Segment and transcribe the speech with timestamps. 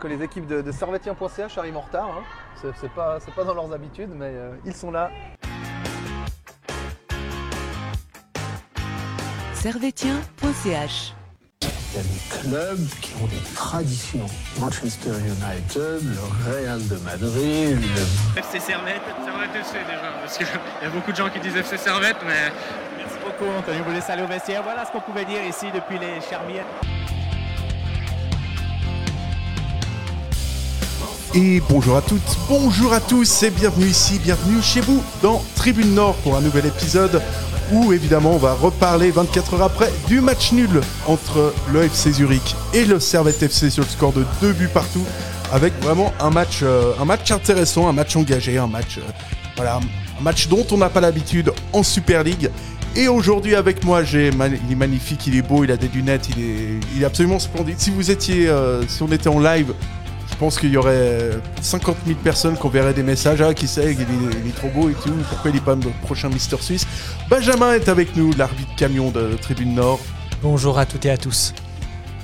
[0.00, 2.08] que les équipes de, de servetien.ch arrivent en retard.
[2.08, 2.22] Hein.
[2.60, 5.10] C'est, c'est pas, c'est pas dans leurs habitudes, mais euh, ils sont là.
[9.52, 11.14] Servetien.ch
[11.62, 14.26] Il y a des clubs qui ont des traditions.
[14.58, 20.86] Manchester United, le Real de Madrid, le FC Servette, Servette FC déjà, parce qu'il y
[20.86, 22.50] a beaucoup de gens qui disent FC Servette, mais
[22.96, 23.78] Merci beaucoup, Anthony.
[23.80, 24.62] Vous laisse aller au vestiaire.
[24.62, 26.66] Voilà ce qu'on pouvait dire ici depuis les Charmières.
[31.32, 35.94] Et bonjour à toutes, bonjour à tous et bienvenue ici, bienvenue chez vous dans Tribune
[35.94, 37.22] Nord pour un nouvel épisode
[37.70, 42.56] où évidemment on va reparler 24 heures après du match nul entre le FC Zurich
[42.74, 45.04] et le Servette FC sur le score de deux buts partout
[45.52, 46.94] avec vraiment un match, euh,
[47.30, 51.84] intéressant, un match engagé, un match, euh, un match dont on n'a pas l'habitude en
[51.84, 52.50] Super League.
[52.96, 57.02] Et aujourd'hui avec moi, il est magnifique, il est beau, il a des lunettes, il
[57.02, 57.78] est, absolument splendide.
[57.78, 59.74] Si vous étiez, euh, si on était en live,
[60.40, 61.30] pense qu'il y aurait
[61.60, 63.40] 50 000 personnes qui enverraient des messages.
[63.42, 64.06] Ah, qui sait, il est,
[64.42, 65.12] il est trop beau et tout.
[65.28, 66.86] Pourquoi il n'est pas le prochain Mister Suisse?
[67.28, 70.00] Benjamin est avec nous, l'arbitre camion de Tribune Nord.
[70.42, 71.52] Bonjour à toutes et à tous.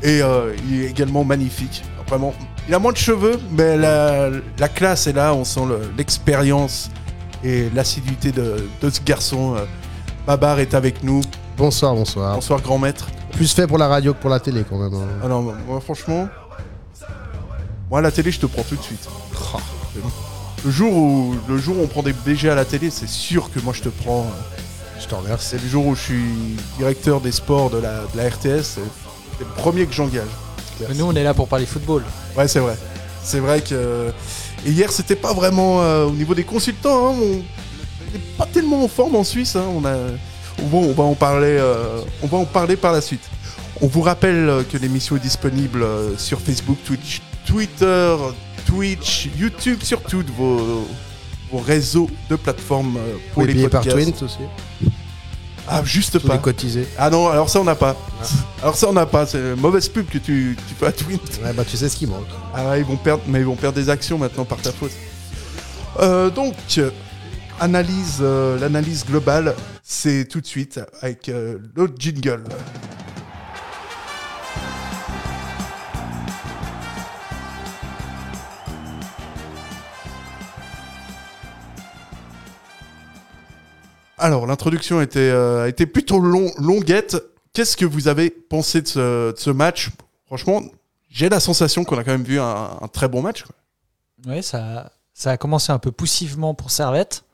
[0.02, 1.82] Et euh, il est également magnifique.
[2.08, 2.32] Vraiment,
[2.68, 5.34] il a moins de cheveux, mais la, la classe est là.
[5.34, 6.90] On sent le- l'expérience
[7.44, 9.54] et l'assiduité de, de ce garçon.
[9.56, 9.64] Euh,
[10.26, 11.20] Babar est avec nous.
[11.56, 12.34] Bonsoir, bonsoir.
[12.34, 13.08] Bonsoir, grand maître.
[13.32, 14.94] Plus fait pour la radio que pour la télé quand même.
[14.94, 15.06] hein.
[15.24, 16.28] Alors, moi, franchement,
[17.90, 19.08] moi, la télé, je te prends tout de suite.
[20.64, 23.50] Le jour où, le jour où on prend des BG à la télé, c'est sûr
[23.52, 24.26] que moi, je te prends.
[25.00, 25.48] Je te remercie.
[25.50, 26.24] C'est le jour où je suis
[26.78, 28.62] directeur des sports de la, de la RTS.
[28.64, 28.80] C'est
[29.40, 30.26] le premier que j'engage.
[30.80, 32.02] Mais Nous, on est là pour parler football.
[32.36, 32.76] Ouais, c'est vrai.
[33.22, 34.10] C'est vrai que.
[34.64, 37.10] Et hier, c'était pas vraiment euh, au niveau des consultants.
[37.10, 37.26] hein, on
[38.12, 39.54] n'est pas tellement en forme en Suisse.
[39.54, 39.94] hein, On, a...
[39.94, 40.08] va,
[40.78, 41.58] on va en parler.
[41.60, 43.22] euh, On va en parler par la suite.
[43.82, 48.16] On vous rappelle que l'émission est disponible euh, sur Facebook, Twitch, Twitter,
[48.66, 50.86] Twitch, YouTube, sur tous vos,
[51.50, 54.12] vos réseaux de plateformes euh, pour Oui, les payé par podcasts.
[54.18, 54.38] Twint aussi.
[55.68, 56.34] Ah, juste Tous pas.
[56.34, 56.86] les cotisés.
[56.96, 57.96] Ah non, alors ça on n'a pas.
[58.62, 59.26] Alors ça on n'a pas.
[59.26, 61.18] C'est une mauvaise pub que tu, tu fais à Twint.
[61.44, 62.26] Ouais, bah tu sais ce qui manque.
[62.54, 64.92] Ah ils vont perdre, mais ils vont perdre des actions maintenant par ta faute.
[66.00, 66.54] Euh, donc,
[67.58, 72.44] analyse, euh, l'analyse globale, c'est tout de suite avec euh, le jingle.
[84.18, 87.16] Alors, l'introduction était, euh, a été plutôt long, longuette.
[87.52, 89.90] Qu'est-ce que vous avez pensé de ce, de ce match?
[90.26, 90.62] Franchement,
[91.08, 93.44] j'ai la sensation qu'on a quand même vu un, un très bon match.
[94.26, 97.24] Ouais, ça, ça a commencé un peu poussivement pour Servette.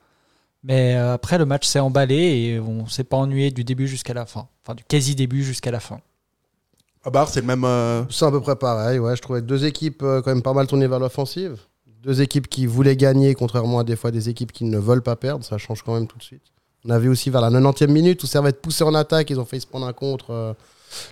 [0.63, 4.13] Mais euh, après, le match s'est emballé et on s'est pas ennuyé du début jusqu'à
[4.13, 4.47] la fin.
[4.63, 5.99] Enfin, du quasi-début jusqu'à la fin.
[7.03, 7.65] Ah bah, c'est le même.
[7.65, 8.97] euh, C'est à peu près pareil.
[8.99, 11.57] Ouais, je trouvais deux équipes euh, quand même pas mal tournées vers l'offensive.
[12.01, 15.17] Deux équipes qui voulaient gagner, contrairement à des fois des équipes qui ne veulent pas
[15.17, 15.43] perdre.
[15.43, 16.43] Ça change quand même tout de suite.
[16.85, 19.29] On a vu aussi vers la 90e minute où Servette poussait en attaque.
[19.29, 20.31] Ils ont failli se prendre un contre.
[20.31, 20.53] euh,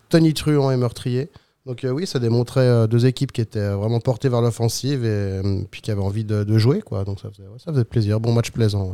[0.10, 1.30] Tony Truant et meurtrier.
[1.66, 5.06] Donc euh, oui, ça démontrait euh, deux équipes qui étaient euh, vraiment portées vers l'offensive
[5.06, 6.82] et puis qui avaient envie de, de jouer.
[6.82, 7.04] Quoi.
[7.04, 8.20] Donc ça faisait, ouais, ça faisait plaisir.
[8.20, 8.86] Bon match plaisant.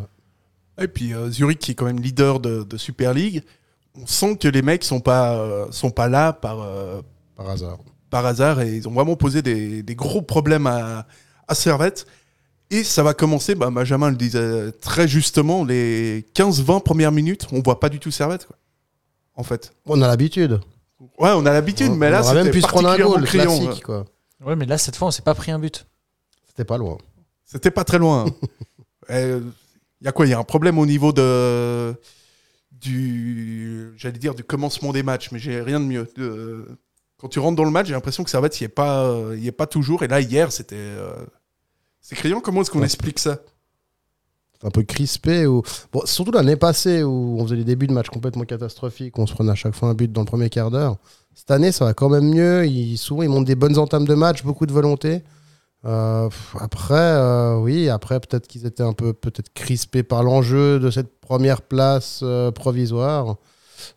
[0.78, 0.84] ouais.
[0.84, 3.44] Et puis Zurich qui est quand même leader de, de Super League.
[4.00, 6.58] On sent que les mecs sont pas, sont pas là par,
[7.36, 7.78] Par hasard.
[8.12, 11.08] par hasard et ils ont vraiment posé des, des gros problèmes à,
[11.48, 12.06] à Servette.
[12.70, 17.62] Et ça va commencer, bah, Benjamin le disait très justement, les 15-20 premières minutes, on
[17.62, 18.46] voit pas du tout Servette.
[18.46, 18.58] Quoi.
[19.36, 19.74] En fait.
[19.86, 20.60] On a l'habitude.
[21.20, 23.58] Ouais, on a l'habitude, On- mais là, même c'était se prendre un goal criant.
[23.58, 23.84] classique.
[23.84, 24.06] Quoi.
[24.44, 25.86] Ouais, mais là, cette fois, on s'est pas pris un but.
[26.48, 26.98] C'était pas loin.
[27.46, 28.26] C'était pas très loin.
[29.10, 30.26] Il y a quoi?
[30.26, 31.96] Il y a un problème au niveau de
[32.72, 36.08] du j'allais dire du commencement des matchs, mais j'ai rien de mieux.
[36.16, 36.68] De-
[37.18, 39.48] quand tu rentres dans le match, j'ai l'impression que Servette y est pas euh, y
[39.48, 40.04] est pas toujours.
[40.04, 41.12] Et là hier, c'était euh,
[42.08, 42.40] c'est criant.
[42.40, 42.86] Comment est-ce qu'on Ouais.
[42.86, 43.40] explique ça?
[44.64, 45.46] Un peu crispé.
[45.46, 45.62] Ou...
[45.92, 49.34] Bon, surtout l'année passée où on faisait des débuts de match complètement catastrophiques, on se
[49.34, 50.96] prenait à chaque fois un but dans le premier quart d'heure.
[51.36, 52.66] Cette année, ça va quand même mieux.
[52.66, 55.22] Ils, souvent, ils montent des bonnes entames de match, beaucoup de volonté.
[55.86, 56.28] Euh,
[56.60, 61.20] après, euh, oui, après peut-être qu'ils étaient un peu peut-être crispés par l'enjeu de cette
[61.20, 63.36] première place euh, provisoire.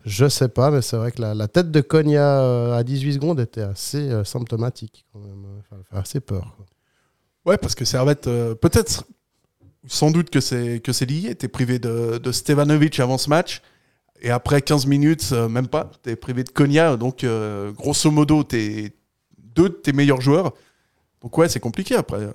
[0.05, 3.41] Je sais pas, mais c'est vrai que la, la tête de euh, à 18 secondes
[3.41, 5.47] était assez symptomatique quand même.
[5.61, 6.55] Enfin, assez peur.
[6.57, 6.67] quoi.
[7.47, 9.05] Ouais, parce que Servette, euh, peut-être,
[9.87, 11.35] sans doute que c'est que c'est lié.
[11.35, 13.63] T'es privé de, de Stevanovic avant ce match.
[14.23, 16.97] Et après 15 minutes, euh, même pas, t'es privé de Konya.
[16.99, 18.93] Donc, euh, grosso modo, t'es
[19.39, 20.53] deux de tes meilleurs joueurs.
[21.23, 22.29] Donc, ouais, c'est compliqué après.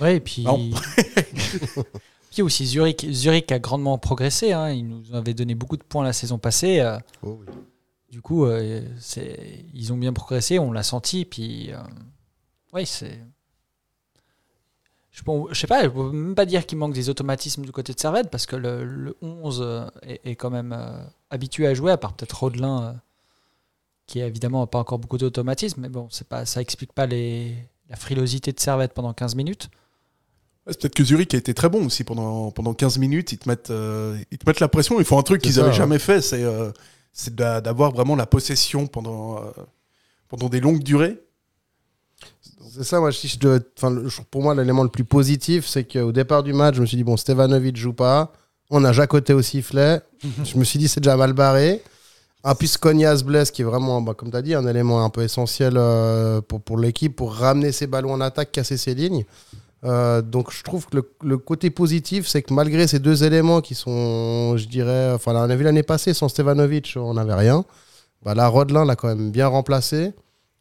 [0.00, 0.46] Ouais, et puis.
[2.30, 4.52] Puis aussi, Zurich, Zurich a grandement progressé.
[4.52, 4.70] hein.
[4.70, 6.80] Ils nous avaient donné beaucoup de points la saison passée.
[6.80, 7.46] euh, Oh oui.
[8.10, 11.24] Du coup, euh, c'est- ils ont bien progressé, on l'a senti.
[11.24, 11.78] Puis, euh,
[12.74, 13.18] Oui, c'est.
[15.16, 17.94] Je ne sais pas, je peux même pas dire qu'il manque des automatismes du côté
[17.94, 21.72] de Servette parce que le, le 11 euh, est, est quand même euh, habitué à
[21.72, 22.92] jouer, à part peut-être Rodelin, euh,
[24.06, 27.54] qui évidemment n'a pas encore beaucoup d'automatisme, mais bon, c'est pas, ça explique pas les,
[27.88, 29.70] la frilosité de Servette pendant 15 minutes.
[30.66, 33.32] Ouais, C'est peut-être que Zurich a été très bon aussi pendant, pendant 15 minutes.
[33.32, 35.00] Ils te, mettent, euh, ils te mettent la pression.
[35.00, 35.74] Ils font un truc qu'ils n'avaient ouais.
[35.74, 36.20] jamais fait.
[36.20, 36.44] C'est
[37.14, 39.40] c'est d'a- d'avoir vraiment la possession pendant,
[40.28, 41.18] pendant des longues durées.
[42.72, 43.60] C'est ça, moi, si je devais-
[44.30, 47.04] pour moi, l'élément le plus positif, c'est qu'au départ du match, je me suis dit,
[47.04, 48.32] bon, Stevanovic joue pas.
[48.70, 50.00] On a Jacoté au sifflet.
[50.44, 51.82] je me suis dit, c'est déjà mal barré.
[52.42, 55.04] En plus, Konya se blesse, qui est vraiment, bah, comme tu as dit, un élément
[55.04, 58.94] un peu essentiel euh, pour, pour l'équipe, pour ramener ses ballons en attaque, casser ses
[58.94, 59.24] lignes.
[59.84, 63.60] Euh, donc, je trouve que le, le côté positif, c'est que malgré ces deux éléments
[63.60, 67.64] qui sont, je dirais, enfin, on a vu l'année passée, sans Stevanovic, on n'avait rien.
[68.22, 70.12] Bah, là, Rodelin l'a quand même bien remplacé.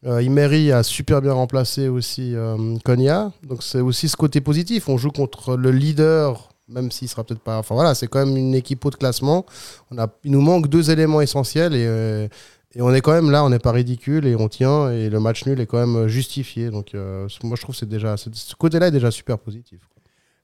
[0.06, 3.32] Euh, Imeri a super bien remplacé aussi euh, Konya.
[3.44, 4.88] Donc c'est aussi ce côté positif.
[4.88, 7.58] On joue contre le leader, même s'il sera peut-être pas.
[7.58, 9.46] Enfin voilà, c'est quand même une équipe haut de classement.
[9.92, 12.28] On a, il nous manque deux éléments essentiels et, euh,
[12.76, 14.92] et on est quand même là, on n'est pas ridicule et on tient.
[14.92, 16.70] Et le match nul est quand même justifié.
[16.70, 19.80] Donc euh, moi je trouve que déjà ce côté-là est déjà super positif.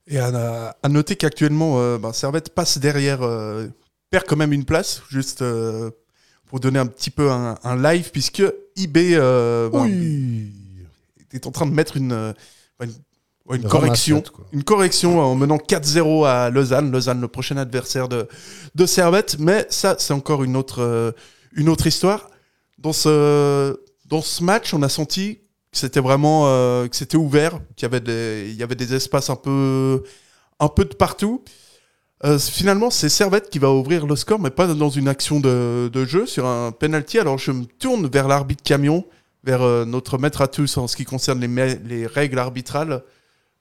[0.08, 3.20] Et à, noter qu'actuellement, euh, ben, Servette passe derrière,
[4.10, 5.44] perd quand même une place, juste
[6.52, 8.42] pour donner un petit peu un, un live, puisque
[8.76, 10.52] IB euh, ben,
[11.32, 12.34] est en train de mettre une, euh,
[12.82, 12.90] une,
[13.46, 14.22] ouais, une Une correction.
[14.52, 16.92] Une correction en menant 4-0 à Lausanne.
[16.92, 18.28] Lausanne, le prochain adversaire de,
[18.74, 19.38] de Servette.
[19.38, 21.12] Mais ça, c'est encore une autre, euh,
[21.54, 22.28] une autre histoire.
[22.76, 25.36] Dans ce, dans ce match, on a senti
[25.72, 28.92] que c'était vraiment euh, que c'était ouvert, qu'il y avait des, il y avait des
[28.92, 30.02] espaces un peu,
[30.60, 31.42] un peu de partout.
[32.24, 35.90] Euh, finalement, c'est Servette qui va ouvrir le score, mais pas dans une action de,
[35.92, 37.18] de jeu, sur un penalty.
[37.18, 39.04] Alors je me tourne vers l'arbitre camion,
[39.42, 43.02] vers euh, notre maître à tous en ce qui concerne les, règles arbitrales.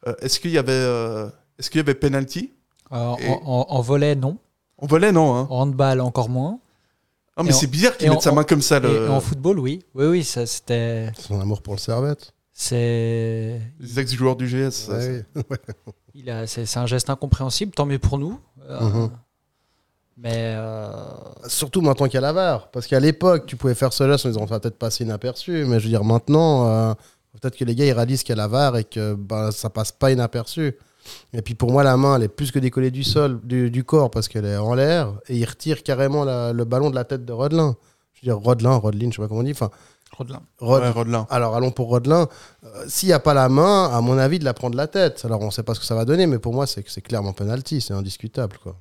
[0.08, 1.28] Euh, est-ce qu'il y avait, euh,
[1.58, 2.52] est-ce qu'il y avait penalty?
[2.92, 4.38] Euh, Et- en, en- en volet, non.
[4.78, 6.60] On volait, non hein En handball, encore moins.
[7.38, 8.78] Ah, mais en- c'est bizarre qu'il et mette en- sa main comme ça.
[8.78, 9.06] Et, Le...
[9.06, 9.84] et en football, oui.
[9.96, 11.12] Oui, oui, ça c'était.
[11.18, 12.34] Son amour pour le Servette.
[12.64, 13.60] C'est.
[13.80, 14.88] Les ex-joueurs du GS.
[14.90, 15.42] Ouais, oui.
[16.14, 18.40] Il a, c'est, c'est un geste incompréhensible, tant mieux pour nous.
[18.70, 19.10] Euh, Mhm.
[20.18, 20.92] Mais euh,
[21.48, 22.70] Surtout maintenant qu'il y a la VAR.
[22.70, 25.66] Parce qu'à l'époque, tu pouvais faire ce geste en disant ça va peut-être passer inaperçu.
[25.66, 26.94] Mais je veux dire, maintenant, euh,
[27.42, 29.72] peut-être que les gars ils réalisent qu'il y a la VAR et que bah, ça
[29.72, 30.78] passe pas inaperçu.
[31.34, 33.84] Et puis pour moi, la main, elle est plus que décollée du sol, du, du
[33.84, 35.14] corps, parce qu'elle est en l'air.
[35.30, 37.76] Et il retire carrément la- le ballon de la tête de Rodelin.
[38.14, 39.52] Je veux dire, Rodelin, Rodelin, je sais pas comment on dit.
[39.52, 39.72] Enfin,
[40.18, 40.42] Rodelin.
[40.60, 41.26] Rod- Ouais, Rodelin.
[41.30, 42.28] Alors allons pour Rodelin.
[42.64, 45.22] Euh, S'il n'y a pas la main, à mon avis, de la prendre la tête.
[45.26, 47.82] Alors on sait pas ce que ça va donner, mais pour moi, c'est clairement penalty.
[47.82, 48.58] C'est indiscutable.
[48.62, 48.76] Quoi.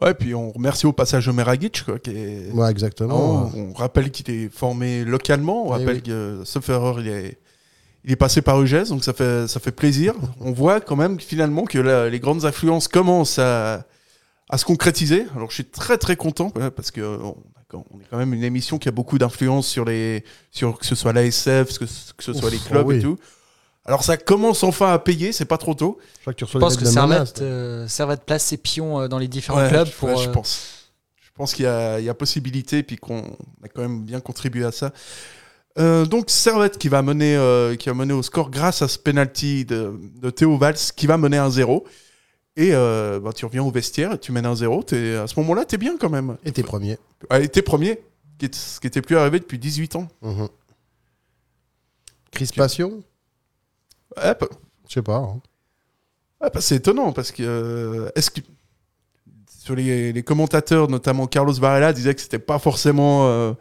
[0.00, 2.50] Ouais, puis on remercie au passage Omer Agic, quoi, qui est...
[2.52, 3.50] Ouais, exactement.
[3.54, 5.66] on, on rappelle qu'il est formé localement.
[5.68, 6.02] On Eh rappelle oui.
[6.02, 7.38] que, sauf erreur, il est,
[8.04, 10.14] il est passé par UGS, donc ça fait, ça fait plaisir.
[10.40, 11.78] On voit quand même finalement que
[12.08, 13.84] les grandes influences commencent à,
[14.48, 15.26] à se concrétiser.
[15.36, 17.36] Alors je suis très très content parce que euh, on,
[17.74, 20.94] on est quand même une émission qui a beaucoup d'influence sur les, sur que ce
[20.94, 22.96] soit l'ASF, que, ce- que ce soit Ouf, les clubs oh oui.
[22.98, 23.18] et tout.
[23.84, 25.98] Alors ça commence enfin à payer, c'est pas trop tôt.
[26.16, 29.08] Je crois que tu Je reçois pense que Servette, euh, Servette place ses pions euh,
[29.08, 30.08] dans les différents Ouais, clubs je, pour.
[30.10, 30.88] ouais, je euh, pense.
[31.20, 33.22] Je pense qu'il y a, il y a possibilité, puis qu'on
[33.64, 34.92] a quand même bien contribué à ça.
[35.78, 38.98] Euh, donc Servette qui va mener, euh, qui va mener au score grâce à ce
[38.98, 41.82] penalty de, de Théo Valls qui va mener 1-0.
[42.56, 44.84] Et euh, bah, tu reviens au vestiaire et tu mènes 1-0.
[44.84, 46.36] T'es- À ce moment-là, t'es bien quand même.
[46.44, 46.98] Et t'es premier.
[47.30, 47.98] Ouais, t'es premier,
[48.38, 50.08] qui est- ce qui était plus arrivé depuis 18 ans.
[50.20, 50.48] Mhm.
[52.30, 53.02] Crispation
[54.16, 54.48] Ouais, bah-
[54.88, 55.16] Je sais pas.
[55.16, 55.40] hein.
[56.40, 58.40] Ah, bah, c'est étonnant parce que euh, est-ce que
[59.58, 63.52] sur les, les commentateurs, notamment Carlos Varela, disaient que c'était pas forcément euh,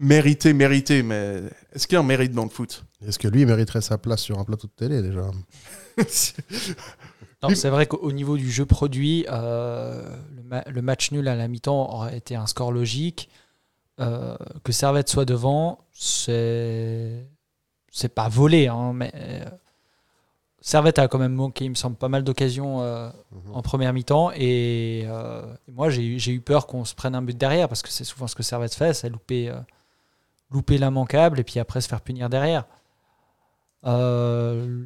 [0.00, 1.42] mérité, mérité, mais
[1.72, 2.84] est-ce qu'il y a un mérite dans le foot?
[3.06, 5.30] Est-ce que lui il mériterait sa place sur un plateau de télé déjà?
[7.42, 11.36] Non, c'est vrai qu'au niveau du jeu produit, euh, le, ma- le match nul à
[11.36, 13.28] la mi-temps aurait été un score logique.
[13.98, 17.26] Euh, que Servette soit devant, c'est
[17.92, 19.44] c'est pas volé, hein, mais euh,
[20.62, 23.10] Servette a quand même manqué, il me semble, pas mal d'occasions euh,
[23.52, 24.30] en première mi-temps.
[24.34, 25.06] Et,
[25.68, 28.34] moi, j'ai eu- peur qu'on se prenne un but derrière, parce que c'est souvent ce
[28.34, 29.52] que Servette fait, c'est louper,
[30.50, 32.64] louper l'immanquable et puis après se faire punir derrière.
[33.86, 34.84] Euh,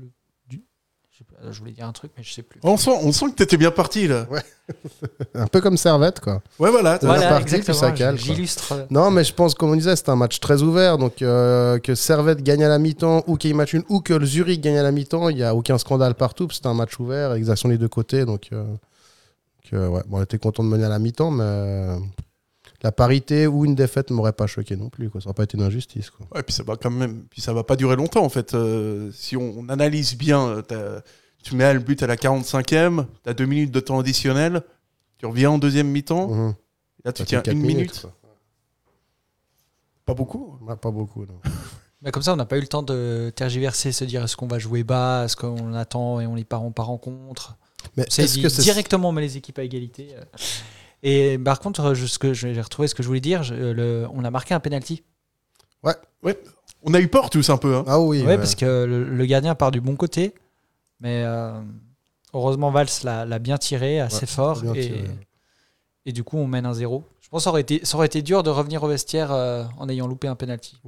[1.50, 2.60] je, voulais dire un truc, mais je sais plus.
[2.64, 4.26] on sent, on sent que t'étais bien parti là.
[5.34, 6.42] Un peu comme Servette, quoi.
[6.58, 6.98] Ouais, voilà.
[7.02, 7.22] Voilà.
[7.22, 8.18] la partie, puis ça cale.
[8.18, 8.72] J'illustre.
[8.72, 10.96] euh, Non, mais je pense, comme on disait, c'est un match très ouvert.
[10.98, 14.00] Donc, euh, que Servette gagne à la mi-temps, ou qu'il y ait match nul, ou
[14.00, 16.48] que le Zurich gagne à la mi-temps, il n'y a aucun scandale partout.
[16.50, 18.24] C'est un match ouvert, avec des deux côtés.
[18.24, 18.64] Donc, euh,
[19.70, 20.02] que, ouais.
[20.06, 21.98] bon, on était content de mener à la mi-temps, mais euh,
[22.84, 25.10] la parité ou une défaite ne m'aurait pas choqué non plus.
[25.10, 25.20] Quoi.
[25.20, 26.10] Ça n'aurait pas été une injustice.
[26.10, 26.26] Quoi.
[26.34, 28.54] Ouais, puis ça va quand même, puis ça va pas durer longtemps en fait.
[28.54, 31.00] Euh, si on, on analyse bien, euh,
[31.42, 34.62] tu mets le but à la 45e, tu as deux minutes de temps additionnel,
[35.18, 36.54] tu reviens en deuxième mi-temps, Mhm.
[37.04, 38.12] là tu Ça tiens une minute, quoi.
[40.04, 40.58] pas beaucoup.
[40.62, 41.24] Ouais, pas beaucoup.
[41.26, 41.40] Non.
[42.02, 44.46] Bah, comme ça, on n'a pas eu le temps de tergiverser, se dire est-ce qu'on
[44.46, 47.56] va jouer bas, est-ce qu'on attend et on les part en par rencontre.
[47.96, 50.14] Mais est-ce dit que directement on met les équipes à égalité.
[51.06, 53.42] Et par contre, je- ce que j'ai retrouvé ce que je voulais dire.
[53.42, 55.02] je- le- on a marqué un penalty.
[56.86, 57.76] On a eu peur tous un peu.
[57.76, 57.84] Hein.
[57.86, 58.20] Ah oui.
[58.20, 58.36] Ouais, ouais.
[58.36, 60.34] parce que le, le gardien part du bon côté,
[61.00, 61.58] mais euh,
[62.34, 65.04] heureusement Valls l'a bien tiré assez Ouais, fort et, tiré.
[66.04, 68.06] et du coup on mène un 0 Je pense que ça aurait été, ça aurait
[68.06, 70.78] été dur de revenir au vestiaire euh, en ayant loupé un penalty.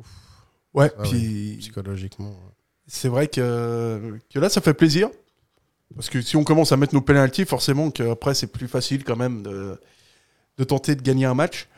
[0.74, 2.28] Ouais, Ah puis Psychologiquement.
[2.28, 2.52] ouais.
[2.86, 5.08] c'est vrai que, que là ça fait plaisir.
[5.94, 9.16] Parce que si on commence à mettre nos pénalties, forcément qu'après c'est plus facile quand
[9.16, 9.80] même de,
[10.58, 11.68] de tenter de gagner un match.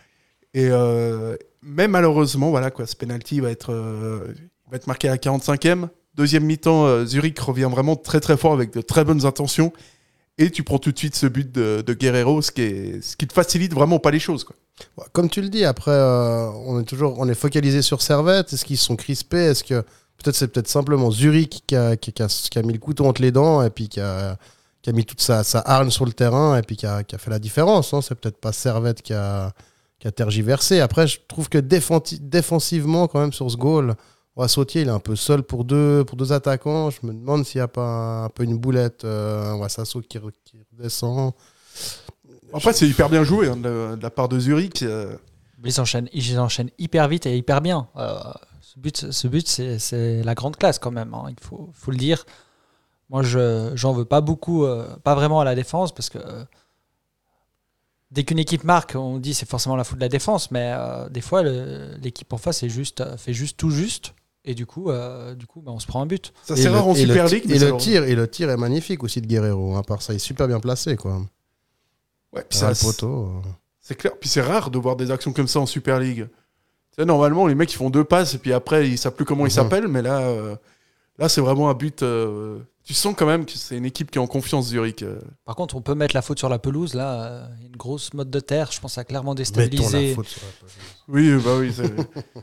[0.55, 4.35] Et euh, mais malheureusement, voilà quoi, ce penalty va être, euh,
[4.71, 5.89] va être marqué à la 45e.
[6.15, 9.73] Deuxième mi-temps, euh, Zurich revient vraiment très très fort avec de très bonnes intentions.
[10.39, 13.27] Et tu prends tout de suite ce but de, Guerrero, ce qui, est, ce qui
[13.27, 14.45] te facilite vraiment pas les choses.
[14.45, 14.55] Quoi.
[14.97, 18.53] Ouais, Comme tu le dis, après, on est toujours on est focalisé sur Servette.
[18.53, 19.47] Est-ce qu'ils sont crispés?
[19.47, 19.81] Est-ce que
[20.17, 23.21] peut-être c'est peut-être simplement Zurich qui a, qui a, qui a mis le couteau entre
[23.21, 24.39] les dents et puis qui a,
[24.89, 27.15] qui a mis toute sa, sa hargne sur le terrain et puis qui a, qui
[27.15, 27.93] a fait la différence.
[27.93, 28.01] hein.
[28.01, 29.53] C'est peut-être pas Servette qui a,
[29.99, 30.81] qui a tergiversé.
[30.81, 33.97] Après, je trouve que défensi- défensivement, quand même, sur ce goal,
[34.37, 36.89] ouais, Sautier, il est un peu seul pour deux, pour deux attaquants.
[36.89, 40.19] Je me demande s'il n'y a pas un peu une boulette, euh, un Wassasso qui,
[40.19, 41.33] re- qui redescend.
[42.55, 44.83] Après, c'est hyper bien joué hein, de, de la part de Zurich.
[44.83, 45.15] euh,
[45.63, 47.89] Ils enchaînent, ils enchaînent hyper vite et hyper bien.
[47.97, 48.19] Euh,
[48.63, 51.91] ce but, ce but c'est c'est la grande classe quand même, hein, il faut, faut
[51.91, 52.25] le dire.
[53.11, 56.45] Moi, je j'en veux pas beaucoup, euh, pas vraiment à la défense, parce que euh,
[58.11, 61.09] dès qu'une équipe marque, on dit c'est forcément la faute de la défense, mais euh,
[61.09, 65.35] des fois, l'équipe en face est juste, fait juste tout juste, et du coup, euh,
[65.35, 66.33] du coup bah, on se prend un but.
[66.43, 67.45] ça, c'est rare en Super League.
[67.47, 69.75] mais Et le, tir, et le tir est magnifique aussi de Guerrero.
[69.75, 70.97] Hein, par ça, il est super bien placé.
[70.97, 71.21] Quoi.
[72.33, 73.43] Ouais, puis ça, le poteau.
[73.81, 74.13] C'est clair.
[74.21, 76.29] Puis c'est rare de voir des actions comme ça en Super League.
[76.29, 79.25] Tu sais, normalement, les mecs ils font deux passes et puis après ils savent plus
[79.25, 79.51] comment ils Mhm.
[79.55, 79.89] s'appellent.
[79.89, 80.57] Mais là, euh,
[81.19, 82.03] là c'est vraiment un but.
[82.03, 82.59] euh,
[82.89, 85.03] tu sens quand même que c'est une équipe qui est en confiance, Zurich.
[85.03, 85.21] euh.
[85.45, 86.95] Par contre, on peut mettre la faute sur la pelouse.
[86.95, 90.09] Là, euh, une grosse mode de terre, je pense, a clairement Mettons déstabilisé.
[90.09, 90.75] la faute sur la pelouse.
[91.09, 92.43] Oui, bah oui.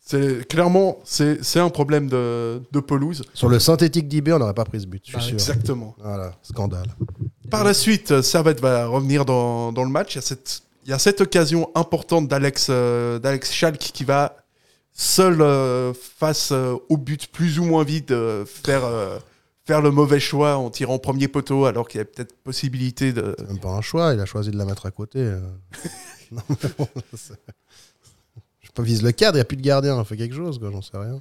[0.00, 3.22] c'est- clairement c'est c'est un problème de, de pelouse.
[3.32, 5.32] Sur le synthétique d'IB, on n'aurait pas pris ce but, je suis Bah, sûr.
[5.34, 5.94] Exactement.
[5.98, 6.94] Voilà, scandale.
[7.50, 10.12] Par la suite, euh, Servette va revenir dans, dans le match.
[10.14, 14.04] Il y a cette, il y a cette occasion importante d'Alex euh, d'Alex Schalk qui
[14.04, 14.36] va
[14.92, 19.18] seul euh, face euh, au but plus ou moins vide euh, faire, euh,
[19.66, 23.34] faire le mauvais choix en tirant premier poteau alors qu'il y a peut-être possibilité de...
[23.38, 25.18] C'est même pas un choix, il a choisi de la mettre à côté.
[25.18, 25.40] euh.
[26.32, 26.88] non, mais bon,
[28.60, 30.70] je peux vise le cadre, il n'y a plus de gardien, fait quelque chose, quoi,
[30.70, 31.20] j'en sais rien.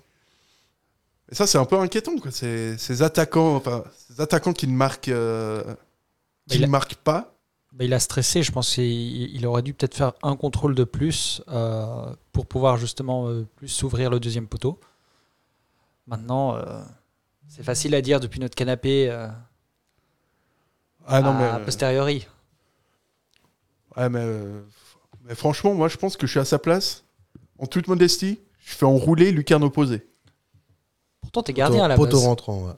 [1.31, 2.17] Et ça c'est un peu inquiétant.
[2.19, 2.29] Quoi.
[2.31, 5.63] Ces, ces attaquants, enfin, ces attaquants qui ne marquent, euh,
[6.47, 7.31] qui Il ne a- marquent pas.
[7.73, 8.85] Bah, il a stressé, je pense qu'il
[9.35, 13.67] il aurait dû peut-être faire un contrôle de plus euh, pour pouvoir justement euh, plus
[13.67, 14.79] s'ouvrir le deuxième poteau.
[16.07, 16.81] Maintenant, euh,
[17.55, 19.27] c'est facile à dire depuis notre canapé euh,
[21.07, 22.27] Ah non, à mais, euh, posteriori.
[23.95, 24.61] Ouais, mais, euh,
[25.23, 27.03] mais franchement, moi, je pense que je suis à sa place.
[27.59, 30.05] En toute modestie, je fais enrouler lucarne opposée.
[31.21, 32.25] Pourtant, t'es gardien à la poteau base.
[32.25, 32.73] rentrant, ouais.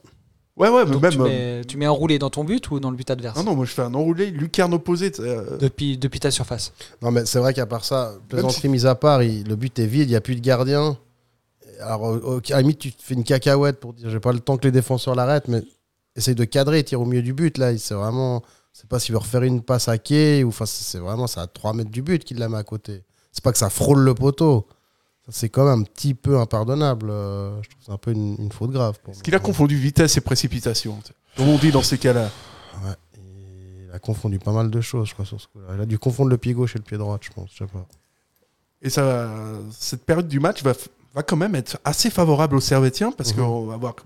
[0.56, 1.12] Ouais, ouais, mais Donc, même.
[1.12, 1.24] tu, euh,
[1.58, 3.54] mets, tu mets un roulé dans ton but ou dans le but adverse Non, non,
[3.56, 5.10] moi, je fais un enroulé lucarne opposée.
[5.12, 6.72] tu sais, euh, depuis, depuis ta surface.
[7.02, 9.76] Non, mais c'est vrai qu'à part ça, plaisanterie si- mise à part, il- le but
[9.78, 10.98] est vide, il n'y a plus de gardien.
[11.80, 14.40] Alors, au- à la limite, tu te fais une cacahuète pour dire j'ai pas le
[14.40, 15.62] temps que les défenseurs l'arrêtent, mais
[16.16, 17.56] essaye de cadrer, tire au milieu du but.
[17.58, 18.42] Là, il- c'est vraiment.
[18.72, 21.46] C'est pas s'il veut refaire une passe à quai, ou enfin, c'est vraiment ça à
[21.48, 23.02] 3 mètres du but qu'il la met à côté.
[23.32, 24.66] C'est pas que ça frôle le poteau.
[25.30, 27.08] C'est quand même un petit peu impardonnable.
[27.10, 28.98] euh, je trouve c'est un peu une, une faute grave.
[29.02, 29.24] pour Est-ce moi.
[29.24, 32.30] qu'il a confondu vitesse et précipitation sais, Comme on dit dans ces cas-là.
[32.84, 32.94] Ouais,
[33.86, 35.66] il a confondu pas mal de choses, je crois, sur ce coup-là.
[35.74, 37.50] Il a dû confondre le pied gauche et le pied droit, je pense.
[37.52, 37.86] Je sais pas.
[38.80, 39.28] Et ça,
[39.72, 40.72] cette période du match va,
[41.14, 43.42] va quand même être assez favorable aux Servétiens parce Mhm.
[43.44, 43.96] qu'on va voir.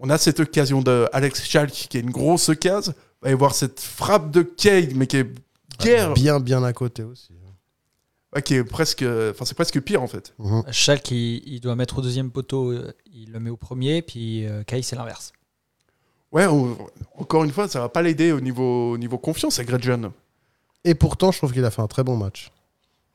[0.00, 2.94] On a cette occasion de Alex Schalk qui est une grosse case.
[3.22, 5.26] On va y voir cette frappe de Kay, mais qui est
[5.80, 6.12] guère.
[6.14, 7.32] Bien, bien à côté aussi.
[8.34, 9.02] ouais, qui est presque.
[9.30, 10.32] Enfin, c'est presque pire en fait.
[10.38, 10.62] Mhm.
[10.72, 14.46] Schalke, il, il doit mettre au deuxième poteau, euh, il le met au premier, puis
[14.46, 15.32] euh, Kai, c'est l'inverse.
[16.32, 16.78] Ouais, on-
[17.18, 20.10] encore une fois, ça va pas l'aider au niveau, au niveau confiance à Gretchen.
[20.84, 22.50] Et pourtant, je trouve qu'il a fait un très bon match.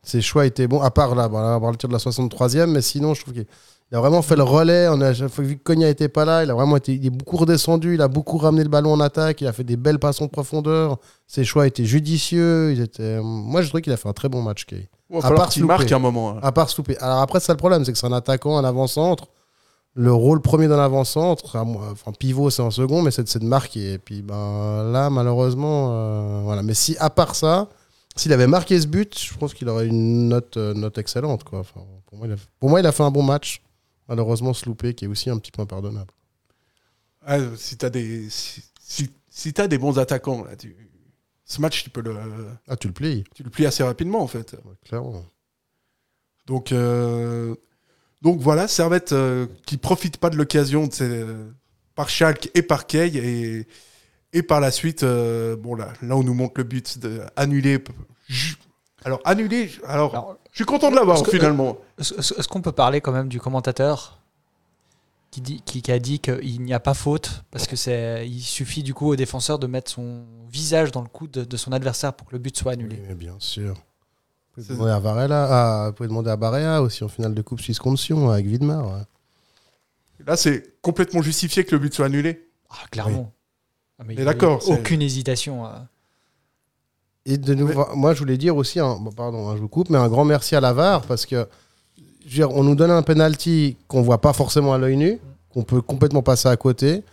[0.08, 1.94] Ses choix étaient bons, à part là, bon, là, on va avoir le tir de
[1.94, 3.46] la 63e, mais sinon, je trouve qu'il
[3.90, 4.88] il a vraiment fait le relais.
[4.90, 7.38] On a, vu que Cogna n'était pas là, il a vraiment été il est beaucoup
[7.38, 10.20] redescendu, il a beaucoup ramené le ballon en attaque, il a fait des belles passes
[10.22, 10.98] en profondeur.
[11.26, 12.74] Ses choix étaient judicieux.
[12.74, 13.20] Ils étaient...
[13.22, 14.90] Moi, je trouve qu'il a fait un très bon match, Kay.
[15.10, 15.62] Il À part louper.
[15.64, 16.32] marque un moment.
[16.32, 16.40] hein.
[16.42, 16.98] À part se louper.
[17.00, 19.28] Alors après, ça le problème, c'est que c'est un attaquant, un avant-centre.
[19.94, 23.46] Le rôle premier d'un avant-centre, à enfin pivot c'est en second, mais c'est c'est de
[23.46, 23.94] marquer.
[23.94, 26.62] Et puis ben, là, malheureusement, euh, voilà.
[26.62, 27.68] Mais si, à part ça,
[28.18, 31.44] s'il avait marqué ce but, je pense qu'il aurait une note, euh, note excellente.
[31.44, 31.60] Quoi.
[31.60, 33.62] Enfin, pour, moi, il a, pour moi, il a fait un bon match.
[34.10, 36.12] Malheureusement, se louper, qui est aussi un petit peu impardonnable.
[37.26, 40.76] Ah, si t'as des, si, si, si t'as des bons attaquants, là, tu-
[41.44, 42.16] ce match, tu peux le,
[42.68, 44.54] Ah, tu le plies, tu le plies assez rapidement, en fait.
[44.66, 45.26] ouais, clairement.
[46.46, 47.56] Donc, euh,
[48.22, 51.26] donc voilà, Servette euh, qui profite pas de l'occasion de ces-
[51.96, 53.68] par Schalke et par Kay et,
[54.32, 57.80] et par la suite, euh, bon là, là on nous montre le but de annuler.
[59.06, 61.78] Alors annuler, alors, Alors, je suis content de l'avoir finalement.
[62.00, 64.20] Est-ce qu'on peut parler quand même du commentateur
[65.32, 68.42] qui, dit, qui, qui a dit qu'il n'y a pas faute parce que c'est il
[68.42, 71.72] suffit du coup au défenseur de mettre son visage dans le coude de, de son
[71.74, 73.02] adversaire pour que le but soit annulé.
[73.08, 73.76] Oui, bien sûr.
[74.56, 77.62] Vous pouvez demander à Varela, vous pouvez demander à Barea aussi en finale de Coupe
[77.62, 78.86] Suisse contre Sion avec Widmar.
[78.88, 79.04] ouais.
[80.26, 82.50] Là, c'est complètement justifié que le but soit annulé.
[82.72, 83.32] Ah, clairement.
[84.00, 85.68] Ah, mais Mais il y a d'accord, Aucune hésitation.
[85.68, 85.70] euh.
[87.30, 89.98] Et de nouveau, moi je voulais dire aussi, bon, pardon, hein, je vous coupe, mais
[89.98, 91.46] un grand merci à Lavar parce que
[92.26, 95.20] je veux dire, on nous donne un penalty qu'on voit pas forcément à l'œil nu,
[95.54, 97.04] qu'on peut complètement passer à côté.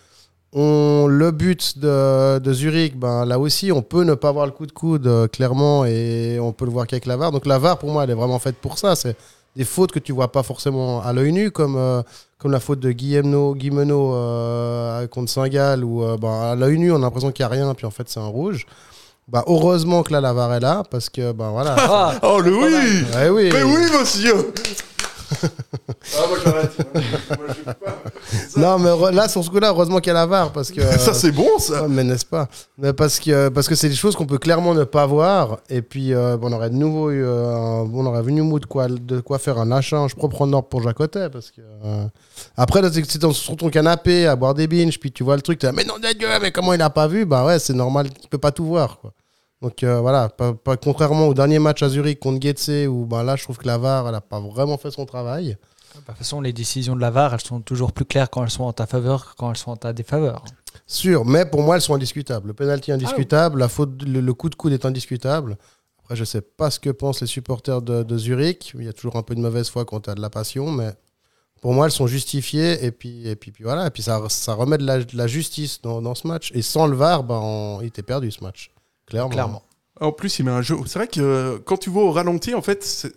[0.52, 4.52] On, le but de, de Zurich, ben, là aussi, on peut ne pas voir le
[4.52, 7.32] coup de coude euh, clairement et on peut le voir qu'avec Lavar.
[7.32, 8.94] Donc Lavar, pour moi, elle est vraiment faite pour ça.
[8.94, 9.16] C'est
[9.56, 12.02] des fautes que tu vois pas forcément à l'œil nu, comme, euh,
[12.38, 16.96] comme la faute de Guillemeno, Guimeno euh, contre Saint-Gall, où ben, à l'œil nu, on
[16.96, 18.64] a l'impression qu'il n'y a rien, puis en fait, c'est un rouge.
[19.26, 21.74] Bah, heureusement que là, Lavar est là, parce que, ben voilà.
[21.78, 23.50] Ah, Oh le oui Ouais, oui.
[23.52, 24.52] Mais oui, monsieur
[26.16, 26.72] Ah, moi j'arrête.
[26.94, 28.02] Moi, je sais pas.
[28.56, 30.80] Non, mais re- là, sur ce coup-là, heureusement qu'il y a la VAR, parce que.
[30.98, 32.48] Ça, c'est bon, ça Ouais, mais n'est-ce pas?
[32.78, 35.80] Mais parce que parce que c'est des choses qu'on peut clairement ne pas voir et
[35.82, 38.88] puis euh, on aurait de nouveau eu euh, un- on aurait venu mou de quoi
[38.88, 42.04] de quoi faire un échange propre en ordre pour Jacotet parce que euh,
[42.56, 45.42] après là, c'est dans- sur ton canapé à boire des binges puis tu vois le
[45.42, 47.24] truc t'es là, mais non de Dieu mais comment il a pas vu?
[47.24, 49.12] Bah ouais c'est normal il peut pas tout voir quoi
[49.64, 53.22] donc euh, voilà pas, pas- contrairement au dernier match à Zurich contre Getse où bah
[53.22, 55.56] là je trouve que la VAR elle a pas vraiment fait son travail
[55.94, 58.50] De toute façon, les décisions de la VAR, elles sont toujours plus claires quand elles
[58.50, 60.44] sont en ta faveur que quand elles sont en ta défaveur.
[60.88, 62.48] Sûr, mais pour moi, elles sont indiscutables.
[62.48, 65.56] Le penalty est indiscutable, la faute, le, le coup de coude est indiscutable.
[66.00, 68.72] Après, je sais pas ce que pensent les supporters de, de Zurich.
[68.76, 70.68] Il y a toujours un peu de mauvaise foi quand tu as de la passion,
[70.70, 70.90] mais
[71.62, 72.84] pour moi, elles sont justifiées.
[72.84, 73.86] Et puis, et puis, puis voilà.
[73.86, 76.50] Et puis, ça, ça remet de la, de la justice dans, dans ce match.
[76.54, 78.70] Et sans le VAR, ben, on- il était perdu ce match.
[79.06, 79.30] Clairement.
[79.30, 79.62] Clairement.
[80.00, 80.76] En plus, il met un jeu.
[80.86, 83.12] C'est vrai que euh, quand tu vois au ralenti, en fait, c'est